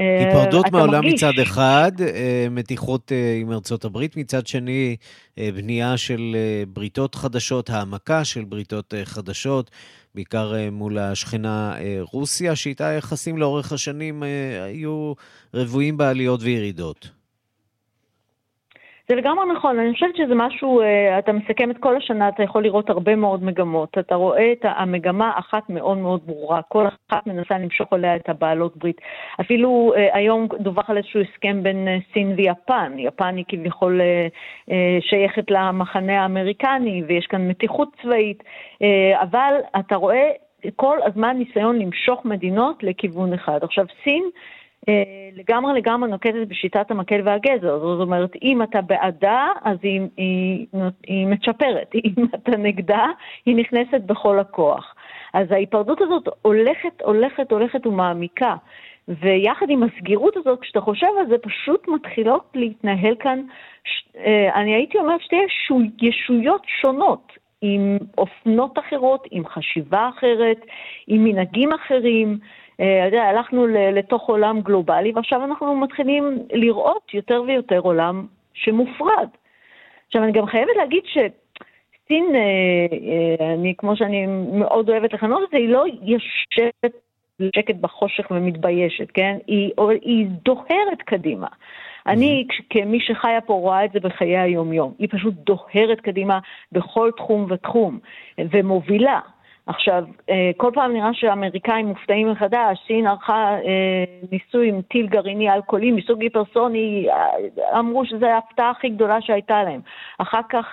[0.00, 1.14] היפרדות מהעולם מרגיש...
[1.14, 4.96] מצד אחד, אה, מתיחות אה, עם ארצות הברית, מצד שני,
[5.38, 6.36] אה, בנייה של
[6.72, 9.70] בריתות חדשות, העמקה של בריתות חדשות,
[10.14, 11.74] בעיקר מול השכנה
[12.12, 14.22] רוסיה, שאיתה היחסים לאורך השנים
[14.66, 15.12] היו
[15.54, 17.19] רבועים בעליות וירידות.
[19.10, 22.62] זה לגמרי נכון, אני חושבת שזה משהו, אה, אתה מסכם את כל השנה, אתה יכול
[22.62, 23.98] לראות הרבה מאוד מגמות.
[23.98, 28.76] אתה רואה את המגמה אחת מאוד מאוד ברורה, כל אחת מנסה למשוך עליה את הבעלות
[28.76, 29.00] ברית.
[29.40, 34.00] אפילו אה, היום דווח על איזשהו הסכם בין אה, סין ויפן, יפן היא כביכול
[35.00, 38.42] שייכת למחנה האמריקני ויש כאן מתיחות צבאית,
[39.22, 40.30] אבל אתה רואה
[40.76, 43.58] כל הזמן ניסיון למשוך מדינות לכיוון אחד.
[43.62, 44.24] עכשיו סין
[45.32, 47.78] לגמרי לגמרי נוקטת בשיטת המקל והגזר.
[47.78, 50.66] זאת אומרת, אם אתה בעדה, אז היא, היא,
[51.06, 53.06] היא מצ'פרת, אם אתה נגדה,
[53.46, 54.94] היא נכנסת בכל הכוח.
[55.34, 58.56] אז ההיפרדות הזאת הולכת, הולכת, הולכת ומעמיקה.
[59.08, 63.42] ויחד עם הסגירות הזאת, כשאתה חושב על זה, פשוט מתחילות להתנהל כאן,
[64.16, 65.36] אה, אני הייתי אומרת, שתי
[66.02, 70.66] ישויות שונות, עם אופנות אחרות, עם חשיבה אחרת,
[71.06, 72.38] עם מנהגים אחרים.
[72.80, 79.28] אה, יודע, הלכנו לתוך עולם גלובלי, ועכשיו אנחנו מתחילים לראות יותר ויותר עולם שמופרד.
[80.06, 82.40] עכשיו, אני גם חייבת להגיד שסין, אה,
[82.92, 86.94] אה, אני, כמו שאני מאוד אוהבת לכנות את זה, היא לא יושבת
[87.56, 89.36] שקט בחושך ומתביישת, כן?
[89.46, 91.46] היא, היא דוהרת קדימה.
[92.06, 94.94] אני, כמי שחיה פה, רואה את זה בחיי היום-יום.
[94.98, 96.38] היא פשוט דוהרת קדימה
[96.72, 97.98] בכל תחום ותחום,
[98.38, 99.20] ומובילה.
[99.70, 105.50] עכשיו, אה, כל פעם נראה שהאמריקאים מופתעים מחדש, סין ערכה אה, ניסוי עם טיל גרעיני
[105.50, 109.80] אלכוהולי מסוג היפרסוני, אה, אמרו שזו ההפתעה הכי גדולה שהייתה להם.
[110.18, 110.66] אחר כך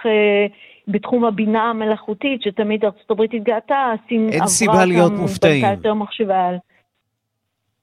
[0.88, 5.66] בתחום הבינה המלאכותית, שתמיד ארצות הברית התגאתה, סין עברה סיבה להיות מופתעים.
[5.66, 6.58] יותר מחשבה על...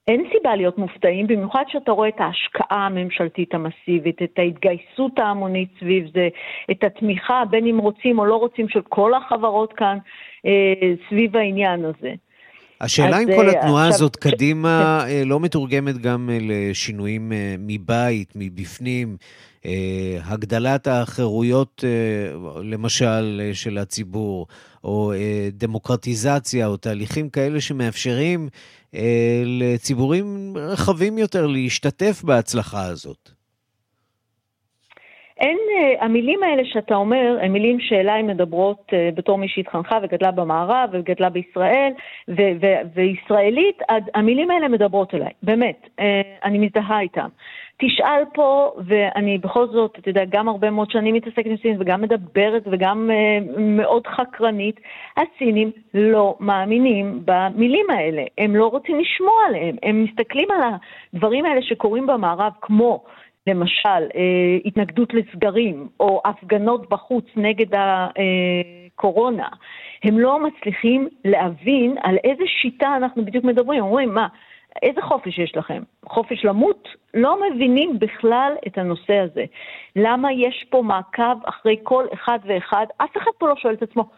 [0.07, 6.05] אין סיבה להיות מופתעים, במיוחד שאתה רואה את ההשקעה הממשלתית המסיבית, את ההתגייסות ההמונית סביב
[6.13, 6.27] זה,
[6.71, 9.97] את התמיכה, בין אם רוצים או לא רוצים, של כל החברות כאן.
[10.45, 12.13] אה, סביב העניין הזה.
[12.81, 15.11] השאלה אם כל אה, התנועה עכשיו, הזאת קדימה ש...
[15.11, 19.17] אה, לא מתורגמת גם לשינויים מבית, מבפנים,
[20.23, 21.83] הגדלת החירויות,
[22.63, 24.47] למשל, של הציבור,
[24.83, 25.13] או
[25.51, 28.49] דמוקרטיזציה, או תהליכים כאלה שמאפשרים
[29.45, 33.29] לציבורים רחבים יותר להשתתף בהצלחה הזאת.
[35.39, 35.57] אין,
[36.01, 41.91] המילים האלה שאתה אומר, הן מילים שאליי מדברות בתור מי שהתחנכה וגדלה במערב וגדלה בישראל
[42.29, 43.77] ו- ו- וישראלית,
[44.13, 45.87] המילים האלה מדברות אליי, באמת,
[46.43, 47.27] אני מזדהה איתן.
[47.77, 52.01] תשאל פה, ואני בכל זאת, אתה יודע, גם הרבה מאוד שנים מתעסקת עם סינים וגם
[52.01, 54.79] מדברת וגם uh, מאוד חקרנית,
[55.17, 60.59] הסינים לא מאמינים במילים האלה, הם לא רוצים לשמוע עליהם, הם מסתכלים על
[61.13, 63.03] הדברים האלה שקורים במערב כמו
[63.47, 69.47] למשל אה, התנגדות לסגרים או הפגנות בחוץ נגד הקורונה,
[70.03, 73.83] הם לא מצליחים להבין על איזה שיטה אנחנו בדיוק מדברים.
[73.83, 74.27] אומרים, מה,
[74.81, 75.83] איזה חופש יש לכם?
[76.05, 76.87] חופש למות?
[77.13, 79.45] לא מבינים בכלל את הנושא הזה.
[79.95, 82.85] למה יש פה מעקב אחרי כל אחד ואחד?
[82.97, 84.09] אף אחד פה לא שואל את עצמו,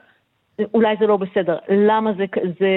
[0.74, 2.26] אולי זה לא בסדר, למה זה,
[2.60, 2.68] זה,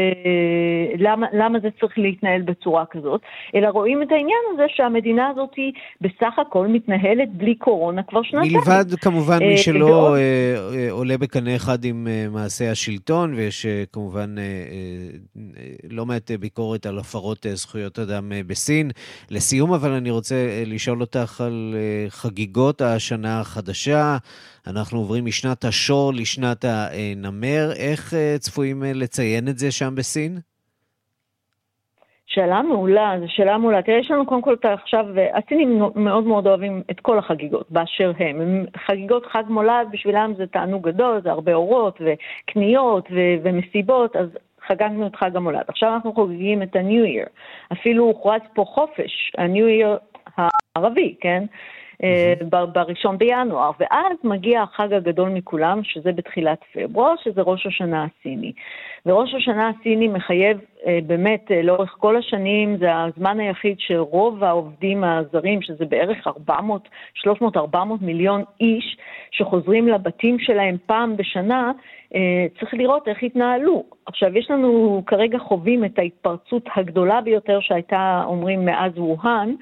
[0.99, 3.21] למה, למה זה צריך להתנהל בצורה כזאת,
[3.55, 8.53] אלא רואים את העניין הזה שהמדינה הזאת היא בסך הכל מתנהלת בלי קורונה כבר שנתיים.
[8.53, 13.67] מלבד כמובן מי אה, שלא ועוד- אה, אה, עולה בקנה אחד עם מעשי השלטון, ויש
[13.93, 14.35] כמובן
[15.91, 18.91] לא מעט ביקורת על הפרות זכויות אדם בסין.
[19.31, 20.35] לסיום, אבל אני רוצה
[20.67, 21.75] לשאול אותך על
[22.09, 24.17] חגיגות השנה החדשה.
[24.67, 27.70] אנחנו עוברים משנת השור לשנת הנמר.
[27.77, 30.39] איך אה, צפויים אה, לציין את זה שם בסין?
[32.27, 33.83] שאלה מעולה, זו שאלה מעולה.
[33.83, 38.13] תראה, יש לנו קודם כל את עכשיו, הסינים מאוד מאוד אוהבים את כל החגיגות באשר
[38.19, 38.41] הם.
[38.41, 44.29] הם חגיגות חג מולד, בשבילם זה תענוג גדול, זה הרבה אורות וקניות ו- ומסיבות, אז
[44.67, 45.65] חגגנו את חג המולד.
[45.69, 47.29] עכשיו אנחנו חוגגים את ה-New Year.
[47.73, 50.21] אפילו הוכרז פה חופש, ה-New Year
[50.77, 51.45] הערבי, כן?
[52.51, 58.53] ב- בראשון בינואר, ואז מגיע החג הגדול מכולם, שזה בתחילת פברואר, שזה ראש השנה הסיני.
[59.07, 65.05] וראש השנה הסיני מחייב אה, באמת אה, לאורך כל השנים, זה הזמן היחיד שרוב העובדים
[65.05, 66.89] הזרים, שזה בערך 400,
[67.27, 68.97] 300-400 מיליון איש,
[69.31, 71.73] שחוזרים לבתים שלהם פעם בשנה,
[72.61, 73.85] צריך לראות איך התנהלו.
[74.07, 79.55] עכשיו, יש לנו כרגע חווים את ההתפרצות הגדולה ביותר שהייתה, אומרים, מאז ווהאן,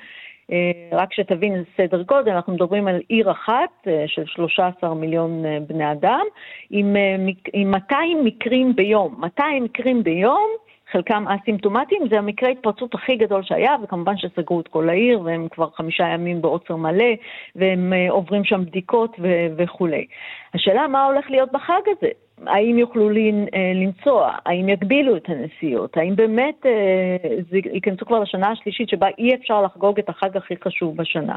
[0.92, 5.92] רק שתבין סדר גודל, אנחנו מדברים על עיר אחת אה, של 13 מיליון אה, בני
[5.92, 6.24] אדם,
[6.70, 7.16] עם, אה,
[7.52, 9.14] עם 200 מקרים ביום.
[9.18, 10.48] 200 מקרים ביום,
[10.92, 15.70] חלקם אסימפטומטיים, זה המקרה התפרצות הכי גדול שהיה, וכמובן שסגרו את כל העיר, והם כבר
[15.70, 17.14] חמישה ימים בעוצר מלא,
[17.56, 20.06] והם אה, עוברים שם בדיקות ו- וכולי.
[20.54, 22.08] השאלה מה הולך להיות בחג הזה?
[22.46, 24.32] האם יוכלו אה, לנסוע?
[24.46, 25.96] האם יגבילו את הנסיעות?
[25.96, 30.54] האם באמת אה, זה ייכנסו כבר לשנה השלישית שבה אי אפשר לחגוג את החג הכי
[30.64, 31.36] חשוב בשנה?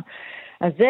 [0.62, 0.90] אז זה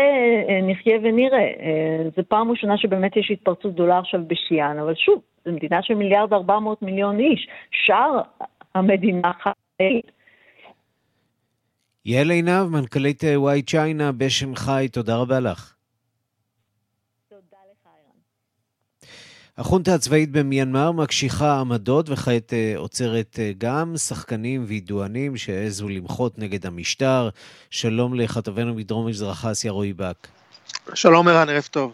[0.50, 1.40] אה, נחיה ונראה.
[1.40, 5.94] אה, זו פעם ראשונה שבאמת יש התפרצות גדולה עכשיו בשיאן, אבל שוב, זו מדינה של
[5.94, 7.48] מיליארד ארבע מאות מיליון איש.
[7.72, 8.22] שאר
[8.76, 10.02] המדינה חי.
[12.06, 15.81] יעל עינב, מנכ"לית וואי צ'יינה בשנגחאי, תודה רבה לך.
[19.62, 26.66] החונטה הצבאית במיינמר מקשיחה עמדות וכעת אה, עוצרת אה, גם שחקנים וידואנים שהעזו למחות נגד
[26.66, 27.30] המשטר.
[27.70, 30.28] שלום לכתבנו מדרום מזרח אסיה רועי בק.
[30.94, 31.94] שלום ערן, ערב טוב.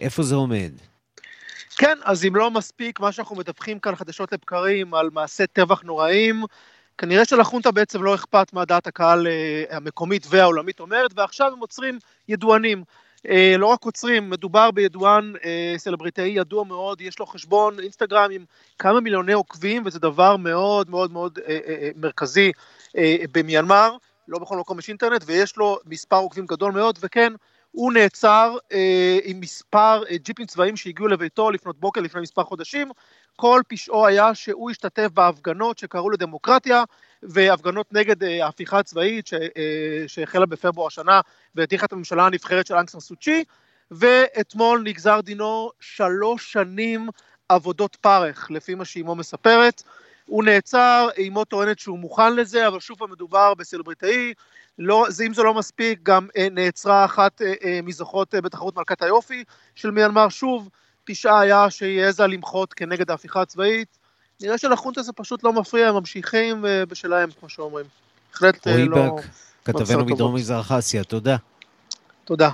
[0.00, 0.72] איפה זה עומד?
[1.76, 6.44] כן, אז אם לא מספיק מה שאנחנו מדווחים כאן חדשות לבקרים על מעשי טבח נוראים,
[6.98, 11.98] כנראה שלחונטה בעצם לא אכפת מה דעת הקהל אה, המקומית והעולמית אומרת, ועכשיו הם עוצרים
[12.28, 12.84] ידוענים.
[13.28, 18.44] אה, לא רק עוצרים, מדובר בידוען אה, סלבריטאי ידוע מאוד, יש לו חשבון אינסטגרם עם
[18.78, 22.52] כמה מיליוני עוקבים, וזה דבר מאוד מאוד מאוד אה, מרכזי
[23.32, 23.96] במיינמר,
[24.28, 27.32] לא בכל מקום יש אינטרנט, ויש לו מספר עוקבים גדול מאוד, וכן,
[27.72, 32.90] הוא נעצר אה, עם מספר אה, ג'יפים צבאיים שהגיעו לביתו לפנות בוקר לפני מספר חודשים.
[33.36, 36.84] כל פשעו היה שהוא השתתף בהפגנות שקראו לדמוקרטיה,
[37.22, 41.20] והפגנות נגד אה, ההפיכה הצבאית אה, שהחלה בפברואר השנה
[41.54, 43.44] והדיחה את הממשלה הנבחרת של אנגסן סוצ'י,
[43.90, 47.08] ואתמול נגזר דינו שלוש שנים
[47.48, 49.82] עבודות פרך, לפי מה שאימו מספרת.
[50.26, 54.34] הוא נעצר, אימו טוענת שהוא מוכן לזה, אבל שוב פעם מדובר בסלבריטאי,
[54.78, 58.76] לא, זה, אם זה לא מספיק, גם אה, נעצרה אחת אה, אה, מזוכות אה, בתחרות
[58.76, 60.28] מלכת היופי של מיינמר.
[60.28, 60.68] שוב,
[61.04, 63.98] פשעה היה שהיא העזה למחות כנגד ההפיכה הצבאית.
[64.42, 67.86] נראה שלחונטה זה פשוט לא מפריע, הם ממשיכים אה, בשלהם, כמו שאומרים.
[68.32, 69.16] בהחלט אה, רועי לא...
[69.16, 69.22] בק,
[69.64, 70.34] כתבנו מדרום.
[70.34, 71.36] מזרח אסיה, תודה.
[72.24, 72.50] תודה.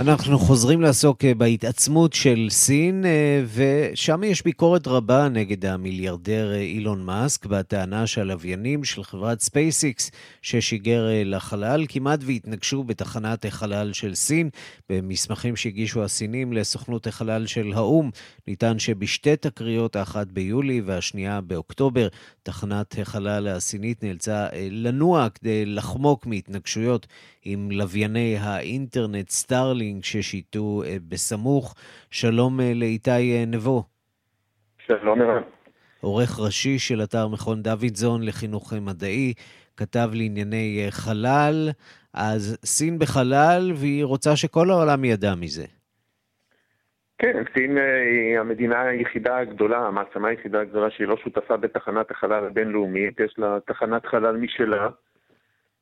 [0.00, 6.60] אנחנו חוזרים לעסוק אה, בהתעצמות של סין, אה, ושם יש ביקורת רבה נגד המיליארדר אה,
[6.60, 10.10] אילון מאסק, בטענה שהלוויינים של חברת ספייסיקס
[10.42, 14.50] ששיגר לחלל כמעט והתנגשו בתחנת החלל של סין.
[14.90, 18.10] במסמכים שהגישו הסינים לסוכנות החלל של האו"ם,
[18.50, 22.08] נטען שבשתי תקריות, האחת ביולי והשנייה באוקטובר,
[22.42, 27.06] תחנת החלל הסינית נאלצה אה, לנוע כדי לחמוק מהתנגשויות
[27.44, 31.74] עם לווייני האינטרנט סטארלינק ששייטו אה, בסמוך.
[32.10, 33.84] שלום אה, לאיתי נבו,
[34.86, 35.42] שלום ערן.
[36.00, 39.34] עורך ראשי של אתר מכון דוידזון לחינוך מדעי,
[39.76, 41.70] כתב לענייני חלל.
[42.14, 45.64] אז סין בחלל, והיא רוצה שכל העולם ידע מזה.
[47.18, 52.44] כן, סין אה, היא המדינה היחידה הגדולה, המעצמה היחידה הגדולה שהיא לא שותפה בתחנת החלל
[52.44, 54.88] הבינלאומית, יש לה תחנת חלל משלה.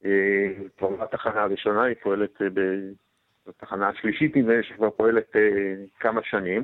[0.04, 2.46] אה, כבר בתחנה הראשונה, היא פועלת אה,
[3.46, 5.36] בתחנה השלישית, נדמה לי שכבר פועלת
[6.00, 6.62] כמה שנים.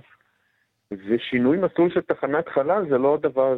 [1.08, 3.56] ושינוי מסלול של תחנת חלל זה לא דבר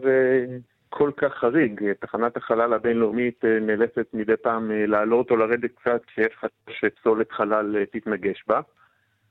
[0.88, 1.92] כל כך חריג.
[2.00, 8.45] תחנת החלל הבינלאומית נאלצת מדי פעם לעלות או לרדת קצת כשיש חשש שפסולת חלל תתנגש
[8.47, 8.61] בה.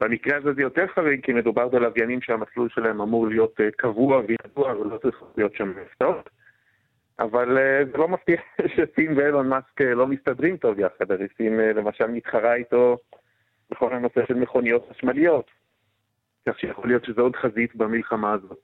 [0.02, 4.80] במקרה הזה זה יותר חריג כי מדובר בלוויינים שהמסלול שלהם אמור להיות אה, קבוע וידוע
[4.80, 6.30] ולא צריך להיות שם הפתעות.
[7.20, 8.41] אבל אה, זה לא מבטיח
[8.76, 12.98] שסין ואילון מאסק אה, לא מסתדרים טוב יחד, הרי סין למשל מתחרה איתו
[13.72, 15.46] בכל הנושא של מכוניות חשמליות.
[16.50, 18.62] כך שיכול להיות שזו עוד חזית במלחמה הזאת.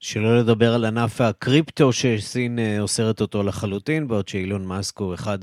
[0.00, 5.38] שלא לדבר על ענף הקריפטו שסין אוסרת אותו לחלוטין, בעוד שאילון מאסק הוא אחד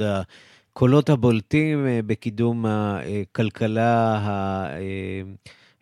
[0.77, 5.21] הקולות הבולטים אה, בקידום הכלכלה אה,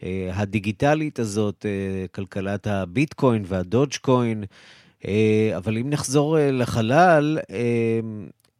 [0.04, 1.66] אה, הדיגיטלית הזאת,
[2.12, 4.44] כלכלת הביטקוין והדודג'קוין.
[5.58, 7.38] אבל אם נחזור לחלל,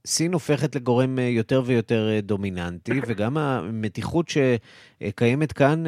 [0.06, 5.84] סין הופכת לגורם יותר ויותר דומיננטי, וגם המתיחות שקיימת כאן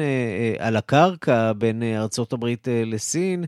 [0.58, 3.44] על הקרקע בין ארצות הברית לסין,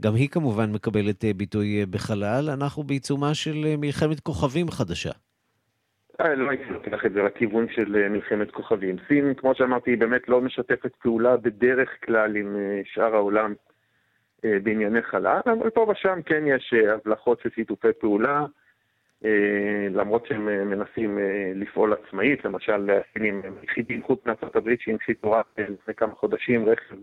[0.00, 2.50] גם היא כמובן מקבלת ביטוי בחלל.
[2.50, 5.12] אנחנו בעיצומה של מלחמת כוכבים חדשה.
[6.20, 8.96] אה, לא הייתי לוקח את זה לכיוון של אה, מלחמת כוכבים.
[9.08, 13.54] סין, כמו שאמרתי, היא באמת לא משתפת פעולה בדרך כלל עם אה, שאר העולם
[14.62, 18.44] בענייני חלל, אבל פה ושם כן יש הבלחות של שיתופי פעולה,
[19.90, 21.18] למרות שהם מנסים
[21.54, 26.96] לפעול עצמאית, למשל הסינים הם היחידים חוץ מארצות הברית שהנחיתו רק לפני כמה חודשים רכב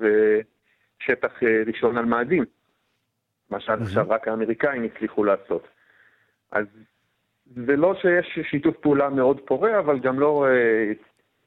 [1.00, 2.46] שטח ראשון על מאדים,
[3.50, 5.68] מה שעד עכשיו רק האמריקאים הצליחו לעשות.
[6.52, 6.66] אז
[7.56, 10.94] זה לא שיש שיתוף פעולה מאוד פורה, אבל גם לא אה,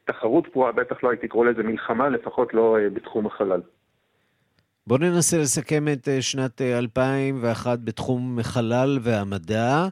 [0.05, 3.61] תחרות פרועה, בטח לא הייתי קורא לזה מלחמה, לפחות לא אה, בתחום החלל.
[4.87, 9.89] בואו ננסה לסכם את אה, שנת אה, 2001 בתחום חלל והמדע.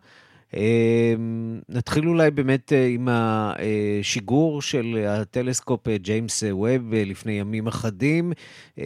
[1.69, 8.33] נתחיל אולי באמת עם השיגור של הטלסקופ ג'יימס ווב לפני ימים אחדים,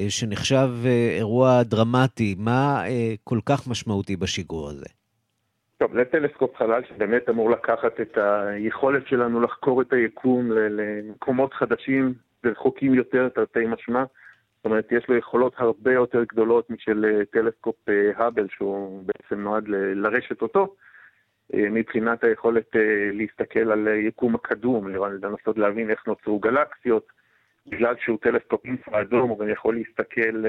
[0.08, 0.68] שנחשב
[1.16, 2.34] אירוע דרמטי.
[2.38, 2.82] מה
[3.24, 4.86] כל כך משמעותי בשיגור הזה?
[5.78, 12.14] טוב, זה טלסקופ חלל שבאמת אמור לקחת את היכולת שלנו לחקור את היקום למקומות חדשים
[12.44, 14.04] ורחוקים יותר, תרתי משמע.
[14.56, 19.40] זאת אומרת, יש לו יכולות הרבה יותר גדולות משל אה, טלסקופ אה, האבל, שהוא בעצם
[19.40, 20.74] נועד לרשת אותו,
[21.54, 22.76] אה, מבחינת היכולת
[23.12, 24.88] להסתכל על יקום הקדום,
[25.22, 27.12] לנסות להבין איך נוצרו גלקסיות.
[27.66, 30.44] בגלל שהוא טלסקופ אינפרה אדום, הוא גם יכול להסתכל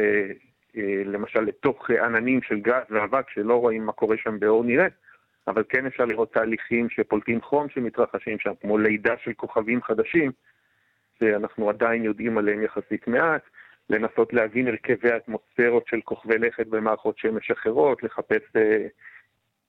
[1.05, 4.87] למשל לתוך עננים של גז ואבק שלא רואים מה קורה שם באור נראה.
[5.47, 10.31] אבל כן אפשר לראות תהליכים שפולטים חום שמתרחשים שם, כמו לידה של כוכבים חדשים,
[11.19, 13.41] שאנחנו עדיין יודעים עליהם יחסית מעט,
[13.89, 18.87] לנסות להבין הרכבי האטמוספירות של כוכבי לכת במערכות שמש אחרות, לחפש אה,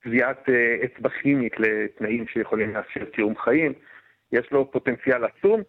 [0.03, 3.73] טביעת אה, אצבע כימית לתנאים שיכולים לאפשר קיום חיים.
[4.31, 5.61] יש לו פוטנציאל עצום,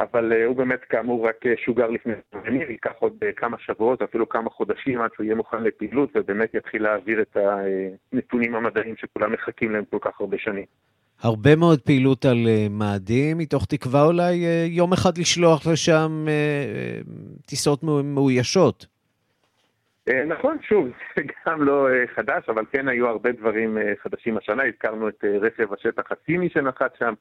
[0.00, 4.02] אבל אה, הוא באמת כאמור רק אה, שוגר לפני זמני, ייקח עוד אה, כמה שבועות,
[4.02, 7.36] אפילו כמה חודשים עד שהוא יהיה מוכן לפעילות ובאמת יתחיל להעביר את
[8.12, 10.64] הנתונים המדעיים שכולם מחכים להם כל כך הרבה שנים.
[11.20, 12.36] הרבה מאוד פעילות על
[12.70, 14.34] מאדים, מתוך תקווה אולי
[14.66, 16.26] יום אחד לשלוח לשם
[17.46, 18.86] טיסות מאו- מאוישות.
[20.26, 24.62] נכון, שוב, זה גם לא חדש, אבל כן היו הרבה דברים חדשים השנה.
[24.64, 27.14] הזכרנו את רכב השטח הסיני שנחת שם,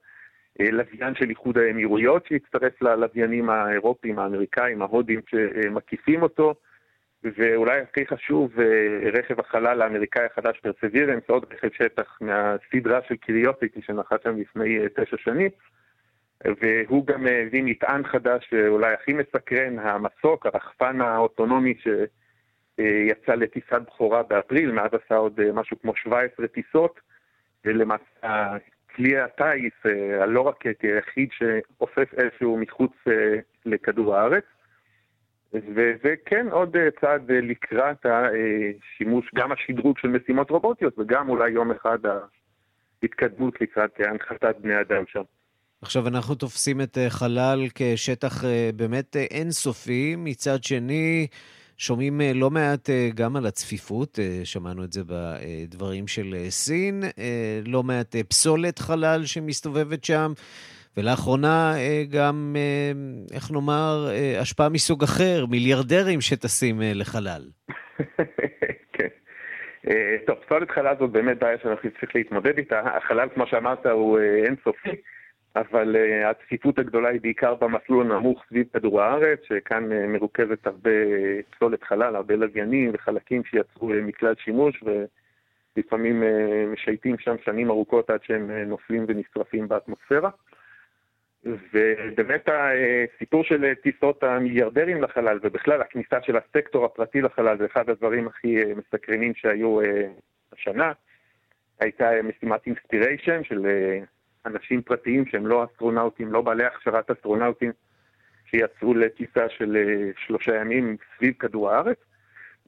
[0.59, 6.55] לוויין של איחוד האמירויות שהצטרף ללוויינים האירופיים, האמריקאים, ההודים שמקיפים אותו,
[7.23, 13.81] ואולי הכי חשוב, אה, רכב החלל האמריקאי החדש פרסבירנס, עוד רכב שטח מהסדרה של קיריוסיטי
[13.81, 15.49] שנחת שם לפני אה, תשע שנים.
[16.61, 23.81] והוא גם אה, הביא מטען חדש, אה, אולי הכי מסקרן, המסוק, הרחפן האוטונומי שיצא לטיסת
[23.87, 26.99] בכורה באפריל, מאז עשה עוד אה, משהו כמו 17 טיסות,
[27.65, 28.57] ולמעשה
[28.95, 33.13] כלי הטיס אה, הלא רקטי היחיד שאופף איזשהו מחוץ אה,
[33.65, 34.43] לכדור הארץ.
[35.53, 41.71] וזה כן עוד אה, צעד לקראת השימוש, גם השדרוג של משימות רובוטיות, וגם אולי יום
[41.71, 41.97] אחד
[43.03, 45.23] ההתקדמות לקראת הנחתת בני אדם שם.
[45.81, 48.43] עכשיו אנחנו תופסים את חלל כשטח
[48.75, 51.27] באמת אינסופי, מצד שני
[51.77, 57.03] שומעים אה, לא מעט אה, גם על הצפיפות, אה, שמענו את זה בדברים של סין,
[57.65, 60.33] לא מעט פסולת חלל שמסתובבת שם,
[60.97, 61.73] ולאחרונה
[62.09, 62.55] גם,
[63.33, 64.07] איך נאמר,
[64.39, 67.41] השפעה מסוג אחר, מיליארדרים שטסים לחלל.
[68.95, 69.07] כן.
[70.27, 72.79] טוב, פסולת חלל זאת באמת בעיה שאנחנו צריכים להתמודד איתה.
[72.79, 74.89] החלל, כמו שאמרת, הוא אינסופי,
[75.55, 80.91] אבל אה, הצפיפות הגדולה היא בעיקר במסלול הנמוך סביב כדור הארץ, שכאן אה, מרוכזת הרבה
[80.91, 87.69] אה, פסולת חלל, הרבה לוויינים וחלקים שיצאו אה, מכלל שימוש, ולפעמים אה, משייטים שם שנים
[87.69, 90.29] ארוכות עד שהם אה, נופלים ונשרפים באטמוספירה.
[91.45, 98.27] ובאמת הסיפור של טיסות המיליארדרים לחלל, ובכלל הכניסה של הסקטור הפרטי לחלל, זה אחד הדברים
[98.27, 100.07] הכי אה, מסקרנים שהיו אה,
[100.53, 100.91] השנה.
[101.79, 103.65] הייתה משימת אינספיריישן של
[104.45, 107.71] אנשים פרטיים שהם לא אסטרונאוטים, לא בעלי הכשרת אסטרונאוטים,
[108.45, 111.97] שיצאו לטיסה של אה, שלושה ימים סביב כדור הארץ.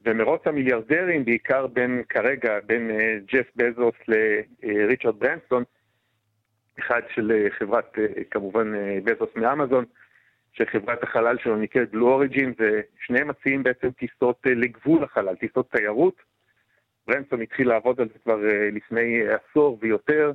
[0.04, 5.64] ומרוץ המיליארדרים, בעיקר בין, כרגע, בין אה, ג'ף בזוס לריצ'רד ברנסון,
[6.78, 9.84] אחד של אה, חברת, אה, כמובן, אה, בזוס מאמזון,
[10.52, 16.14] שחברת החלל שלו נקראת בלו אוריג'ין, ושניהם מציעים בעצם טיסות אה, לגבול החלל, טיסות תיירות.
[17.06, 20.32] ברנסון התחיל לעבוד על זה כבר אה, לפני אה, עשור ויותר.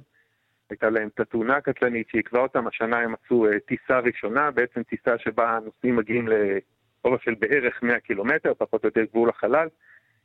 [0.74, 5.18] הייתה להם את התאונה הקטלנית שעיכבה אותם, השנה הם מצאו אה, טיסה ראשונה, בעצם טיסה
[5.18, 9.68] שבה הנוסעים מגיעים לאורך של בערך 100 קילומטר, פחות או יותר גבול החלל,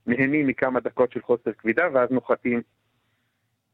[0.06, 2.62] נהנים מכמה דקות של חוסר כבידה, ואז נוחתים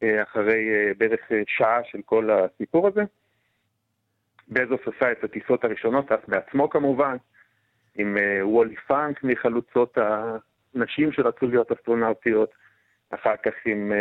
[0.03, 3.03] אה, אחרי אה, בערך שעה של כל הסיפור הזה.
[4.49, 7.17] בזוס עשה את הטיסות הראשונות, טס בעצמו כמובן,
[7.95, 9.99] עם וולי פאנק מחלוצות
[10.75, 12.51] הנשים שרצו להיות אסטרונאוטיות,
[13.11, 13.93] אחר כך עם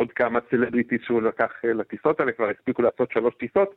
[0.00, 3.74] עוד כמה סלבריטיז שהוא לקח אה, לטיסות האלה, כבר הספיקו לעשות שלוש טיסות,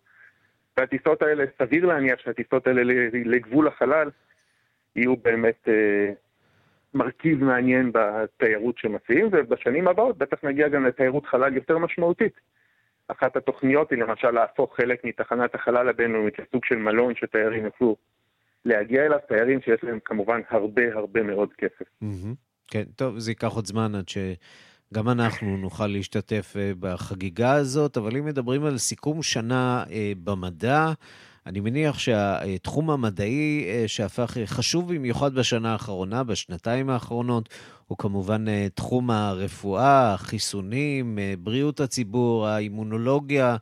[0.78, 2.82] והטיסות האלה, סביר להניח שהטיסות האלה
[3.26, 4.10] לגבול החלל
[4.96, 6.14] יהיו באמת אה,
[6.94, 12.34] מרכיב מעניין בתיירות שמציעים, ובשנים הבאות בטח נגיע גם לתיירות חלל יותר משמעותית.
[13.08, 17.96] אחת התוכניות היא למשל להפוך חלק מתחנת החלל הבינלאומית לסוג של מלון שתיירים יוכלו
[18.66, 21.86] להגיע אליו, תיירים שיש להם כמובן הרבה הרבה מאוד כסף.
[22.02, 22.34] מהמם.
[22.68, 24.10] כן, טוב, זה ייקח עוד זמן עד
[24.94, 30.92] שגם אנחנו נוכל להשתתף אה, בחגיגה הזאת, אבל אם מדברים על סיכום שנה אה, במדע,
[31.46, 37.50] אני מניח שהתחום המדעי אה, שהפך חשוב במיוחד בשנה האחרונה, בשנתיים האחרונות,
[37.88, 43.58] הוא כמובן תחום הרפואה, החיסונים, בריאות הציבור, האימונולוגיה,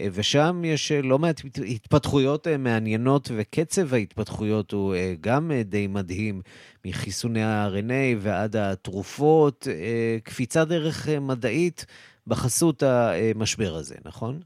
[0.00, 5.62] ושם יש אה, לא מעט הת- התפתחויות אה, מעניינות, וקצב ההתפתחויות הוא אה, גם אה,
[5.62, 6.40] די מדהים,
[6.84, 11.86] מחיסוני ה-RNA ועד התרופות, אה, קפיצה דרך אה, מדעית
[12.26, 14.40] בחסות המשבר הזה, נכון?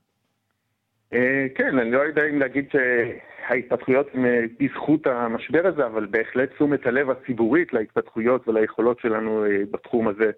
[1.13, 6.49] אה, כן, אני לא יודע אם להגיד שההתפתחויות הן אה, בזכות המשבר הזה, אבל בהחלט
[6.55, 10.31] תשומת הלב הציבורית להתפתחויות וליכולות שלנו אה, בתחום הזה, אה,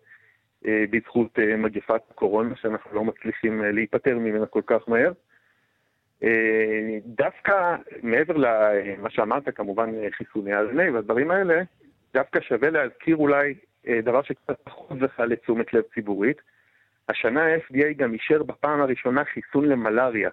[0.64, 5.12] בזכות אה, מגפת הקורונה, שאנחנו לא מצליחים אה, להיפטר ממנה כל כך מהר.
[6.22, 11.62] אה, דווקא מעבר למה שאמרת, כמובן אה, חיסוני RNA והדברים האלה,
[12.14, 13.54] דווקא שווה להזכיר אולי
[13.88, 16.36] אה, דבר שקצת פחות זכה לתשומת לב ציבורית.
[17.08, 20.30] השנה ה-FDA גם אישר בפעם הראשונה חיסון למלאריה.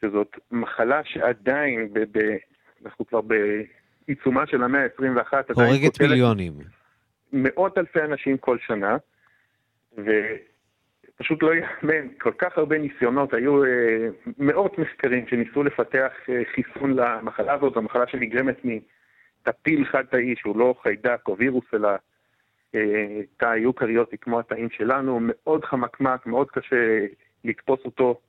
[0.00, 2.36] שזאת מחלה שעדיין, ב- ב-
[2.84, 6.52] אנחנו כבר בעיצומה של המאה ה-21, הורגת מיליונים.
[7.32, 8.96] מאות אלפי אנשים כל שנה,
[9.98, 16.94] ופשוט לא יאמן, כל כך הרבה ניסיונות, היו אה, מאות מחקרים שניסו לפתח אה, חיסון
[16.94, 21.88] למחלה הזאת, זו מחלה שנגרמת מטפיל חד-תאי, שהוא לא חיידק או וירוס, אלא
[22.74, 27.06] אה, תא יוקריוטי כמו התאים שלנו, מאוד חמקמק, מאוד קשה
[27.44, 28.20] לתפוס אותו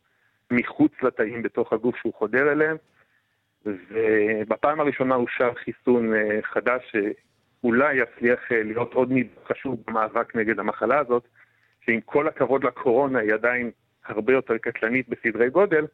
[0.51, 2.77] מחוץ לתאים בתוך הגוף שהוא חודר אליהם.
[3.65, 9.11] ובפעם הראשונה אושר חיסון אה, חדש שאולי יצליח אה, להיות עוד
[9.47, 11.27] חשוב במאבק נגד המחלה הזאת,
[11.85, 13.71] שעם כל הכבוד לקורונה היא עדיין
[14.05, 15.85] הרבה יותר קטלנית בסדרי גודל,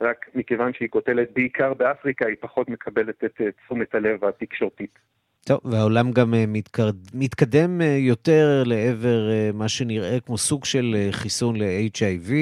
[0.00, 4.98] רק מכיוון שהיא קוטלת בעיקר באפריקה, היא פחות מקבלת את אה, תשומת הלב התקשורתית.
[5.44, 6.44] טוב, והעולם גם אה.
[7.14, 12.32] מתקדם אה, יותר לעבר מה שנראה כמו סוג של חיסון ל-HIV,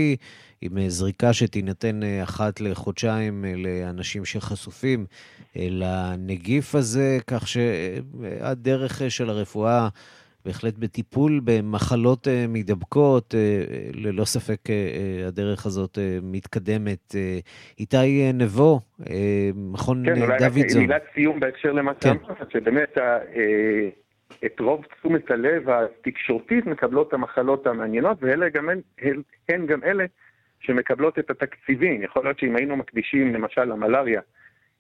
[0.61, 5.07] עם זריקה שתינתן אחת לחודשיים לאנשים שחשופים
[5.57, 9.89] לנגיף הזה, כך שהדרך של הרפואה
[10.45, 13.41] בהחלט בטיפול במחלות אה, מידבקות, אה,
[13.95, 17.15] ללא ספק אה, הדרך הזאת מתקדמת.
[17.79, 18.81] איתי נבו,
[19.55, 20.83] מכון כן, אה, אולי רק דוידזון.
[20.83, 22.13] מילת סיום בהקשר למה כן.
[22.19, 22.99] שאמרת, שבאמת
[24.47, 28.69] את רוב תשומת הלב התקשורתית מקבלות המחלות המעניינות, ואלה גם
[29.49, 30.05] הן, גם אלה
[30.61, 32.03] שמקבלות את התקציבים.
[32.03, 34.21] יכול להיות שאם היינו מקדישים למשל למלאריה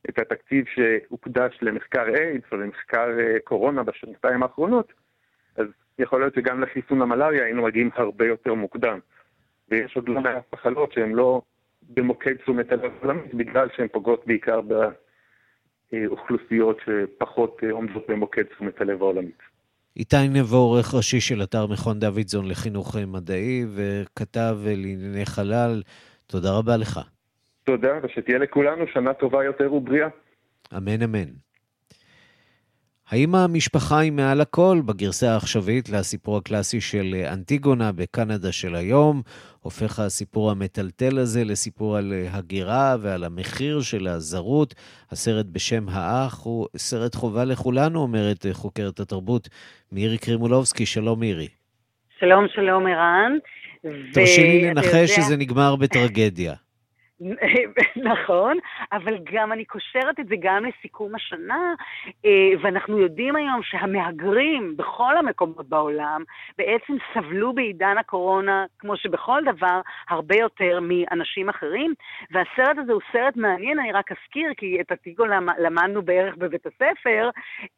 [0.08, 3.08] את התקציב שהוקדש למחקר איידס או למחקר
[3.44, 4.92] קורונה בשנתיים האחרונות,
[5.56, 5.66] אז
[5.98, 8.98] יכול להיות שגם לחיסון המלאריה היינו מגיעים הרבה יותר מוקדם.
[9.68, 11.42] ויש עוד לא מעט מחלות שהן לא
[11.88, 14.60] במוקד תשומת הלב העולמית, בגלל שהן פוגעות בעיקר
[15.92, 19.38] באוכלוסיות שפחות אה, עומדות במוקד תשומת הלב העולמית.
[19.96, 25.82] איתי נבו, עורך ראשי של אתר מכון דוידזון לחינוך אה, מדעי וכתב אה, לענייני חלל,
[26.26, 27.00] תודה רבה לך.
[27.64, 30.08] תודה, ושתהיה לכולנו שנה טובה יותר ובריאה.
[30.76, 31.28] אמן אמן.
[33.14, 34.80] האם המשפחה היא מעל הכל?
[34.86, 39.22] בגרסה העכשווית לסיפור הקלאסי של אה, אנטיגונה בקנדה של היום,
[39.60, 44.74] הופך הסיפור המטלטל הזה לסיפור על אה, הגירה ועל המחיר של הזרות.
[45.10, 49.48] הסרט בשם האח הוא סרט חובה לכולנו, אומרת אה, חוקרת התרבות
[49.92, 50.86] מירי קרימולובסקי.
[50.86, 51.48] שלום מירי.
[52.20, 53.32] שלום, שלום, ערן.
[54.12, 56.54] תרשי לי לנחש יודע- שזה נגמר בטרגדיה.
[58.12, 58.58] נכון,
[58.92, 61.74] אבל גם אני קושרת את זה גם לסיכום השנה,
[62.24, 62.30] אה,
[62.62, 66.22] ואנחנו יודעים היום שהמהגרים בכל המקומות בעולם
[66.58, 71.94] בעצם סבלו בעידן הקורונה, כמו שבכל דבר, הרבה יותר מאנשים אחרים,
[72.30, 76.66] והסרט הזה הוא סרט מעניין, אני רק אזכיר, כי את הטיגו למ- למדנו בערך בבית
[76.66, 77.30] הספר,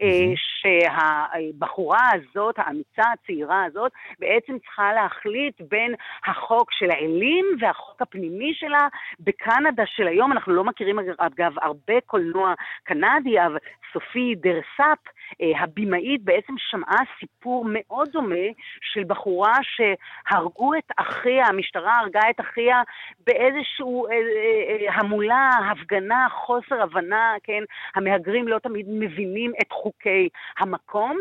[0.02, 5.94] אה, שהבחורה הזאת, האמיצה הצעירה הזאת, בעצם צריכה להחליט בין
[6.26, 8.88] החוק של האלים והחוק הפנימי שלה
[9.36, 10.32] בקנדה של היום.
[10.32, 13.58] אנחנו לא מכירים אגב הרבה קולנוע קנדי, אבל
[13.92, 14.98] סופי דרסאפ,
[15.40, 18.46] אה, הבמאית, בעצם שמעה סיפור מאוד דומה
[18.80, 22.82] של בחורה שהרגו את אחיה, המשטרה הרגה את אחיה
[23.26, 27.62] באיזשהו אה, אה, המולה, הפגנה, חוסר הבנה, כן?
[27.94, 30.28] המהגרים לא תמיד מבינים את חוקי
[30.58, 31.20] המקום,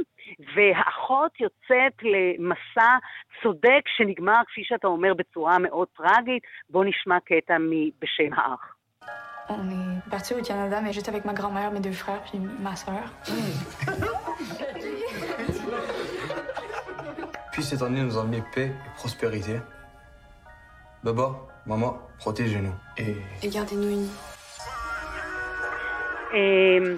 [0.55, 2.97] והאחות יוצאת למסע
[3.43, 6.43] צודק שנגמר, כפי שאתה אומר, בצורה מאוד טרגית.
[6.69, 7.57] בוא נשמע קטע
[8.01, 8.75] בשם האח.
[9.47, 12.75] On est parti au Canada, mais juste avec ma grand-mère, mes deux frères, puis ma
[12.75, 13.03] sœur.
[17.51, 19.59] Puis cette année nous a emmené paix et prospérité.
[21.03, 21.27] Baba,
[21.67, 22.73] maman, protégez-nous.
[22.97, 24.11] Et Et gardez-nous unis.
[26.33, 26.97] אמ,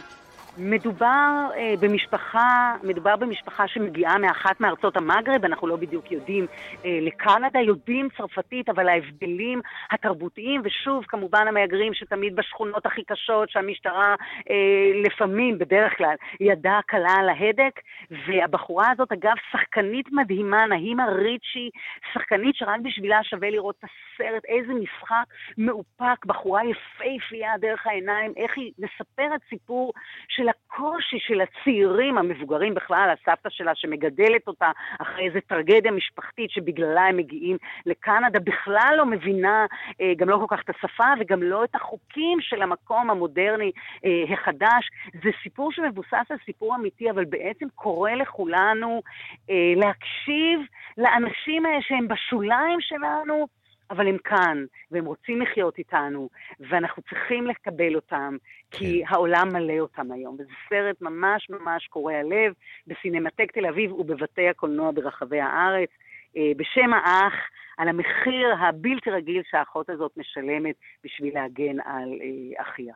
[0.57, 6.45] מדובר אה, במשפחה, מדובר במשפחה שמגיעה מאחת מארצות המגרב, אנחנו לא בדיוק יודעים
[6.85, 14.15] אה, לקנדה, יודעים צרפתית, אבל ההבדלים התרבותיים, ושוב, כמובן המהגרים שתמיד בשכונות הכי קשות, שהמשטרה
[14.49, 17.79] אה, לפעמים, בדרך כלל, ידה קלה על ההדק,
[18.11, 21.69] והבחורה הזאת, אגב, שחקנית מדהימה, נהימה ריצ'י,
[22.13, 25.25] שחקנית שרק בשבילה שווה לראות את הסרט, איזה משחק
[25.57, 29.93] מאופק, בחורה יפהפייה דרך העיניים, איך היא מספרת סיפור
[30.27, 34.71] של הקושי של הצעירים, המבוגרים בכלל, הסבתא שלה שמגדלת אותה
[35.01, 39.65] אחרי איזו טרגדיה משפחתית שבגללה הם מגיעים לקנדה, בכלל לא מבינה
[40.01, 43.71] אה, גם לא כל כך את השפה וגם לא את החוקים של המקום המודרני
[44.05, 44.89] אה, החדש.
[45.23, 49.01] זה סיפור שמבוסס על סיפור אמיתי, אבל בעצם קורא לכולנו
[49.49, 50.59] אה, להקשיב
[50.97, 53.47] לאנשים האלה שהם בשוליים שלנו,
[53.91, 56.29] אבל הם כאן, והם רוצים לחיות איתנו,
[56.59, 58.37] ואנחנו צריכים לקבל אותם,
[58.71, 60.35] כי העולם מלא אותם היום.
[60.39, 62.53] וזה סרט ממש ממש קורע לב,
[62.87, 65.89] בסינמטק תל אביב ובבתי הקולנוע ברחבי הארץ,
[66.37, 67.33] אה, בשם האח,
[67.77, 72.93] על המחיר הבלתי רגיל שהאחות הזאת משלמת בשביל להגן על אה, אחיה.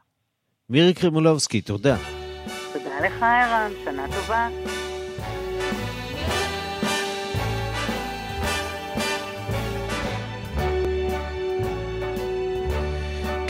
[0.69, 1.95] מירי קרימולובסקי, תודה.
[2.73, 4.47] תודה לך, ערן, שנה טובה.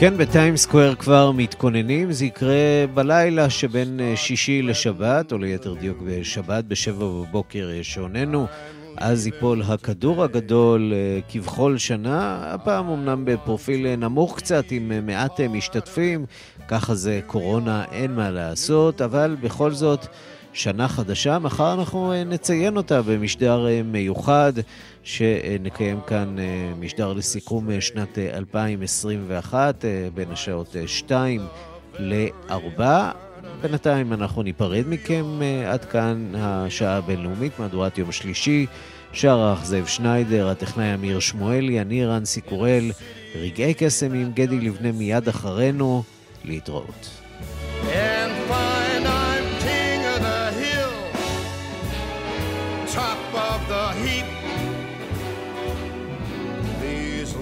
[0.02, 5.98] כן, בטיים סקוואר כבר מתכוננים, זה יקרה בלילה שבין אה, שישי לשבת, או ליתר דיוק
[6.06, 8.48] בשבת בשבע בבוקר שעוננו.
[8.98, 15.40] אז ייפול הכדור הגדול אה, כבכל שנה, הפעם אמנם בפרופיל אה, נמוך קצת, עם מעט
[15.42, 16.26] משתתפים,
[16.68, 20.08] ככה זה קורונה, אין מה לעשות, אבל בכל זאת,
[20.54, 24.54] שנה חדשה, מחר אנחנו אה, נציין אותה במשדר אה, מיוחד,
[25.04, 31.42] שנקיים כאן אה, משדר לסיכום שנת אה, 2021, אה, בין השעות 2
[32.00, 32.82] ל-4.
[33.62, 35.26] בינתיים אנחנו ניפרד מכם
[35.68, 38.66] עד כאן השעה הבינלאומית, מהדורת יום שלישי.
[39.14, 42.92] שערך זאב שניידר, הטכנאי אמיר שמואלי, אני רנסי קורל,
[43.36, 46.04] רגעי קסם עם גדי לבנה מיד אחרינו,
[46.46, 47.21] להתראות.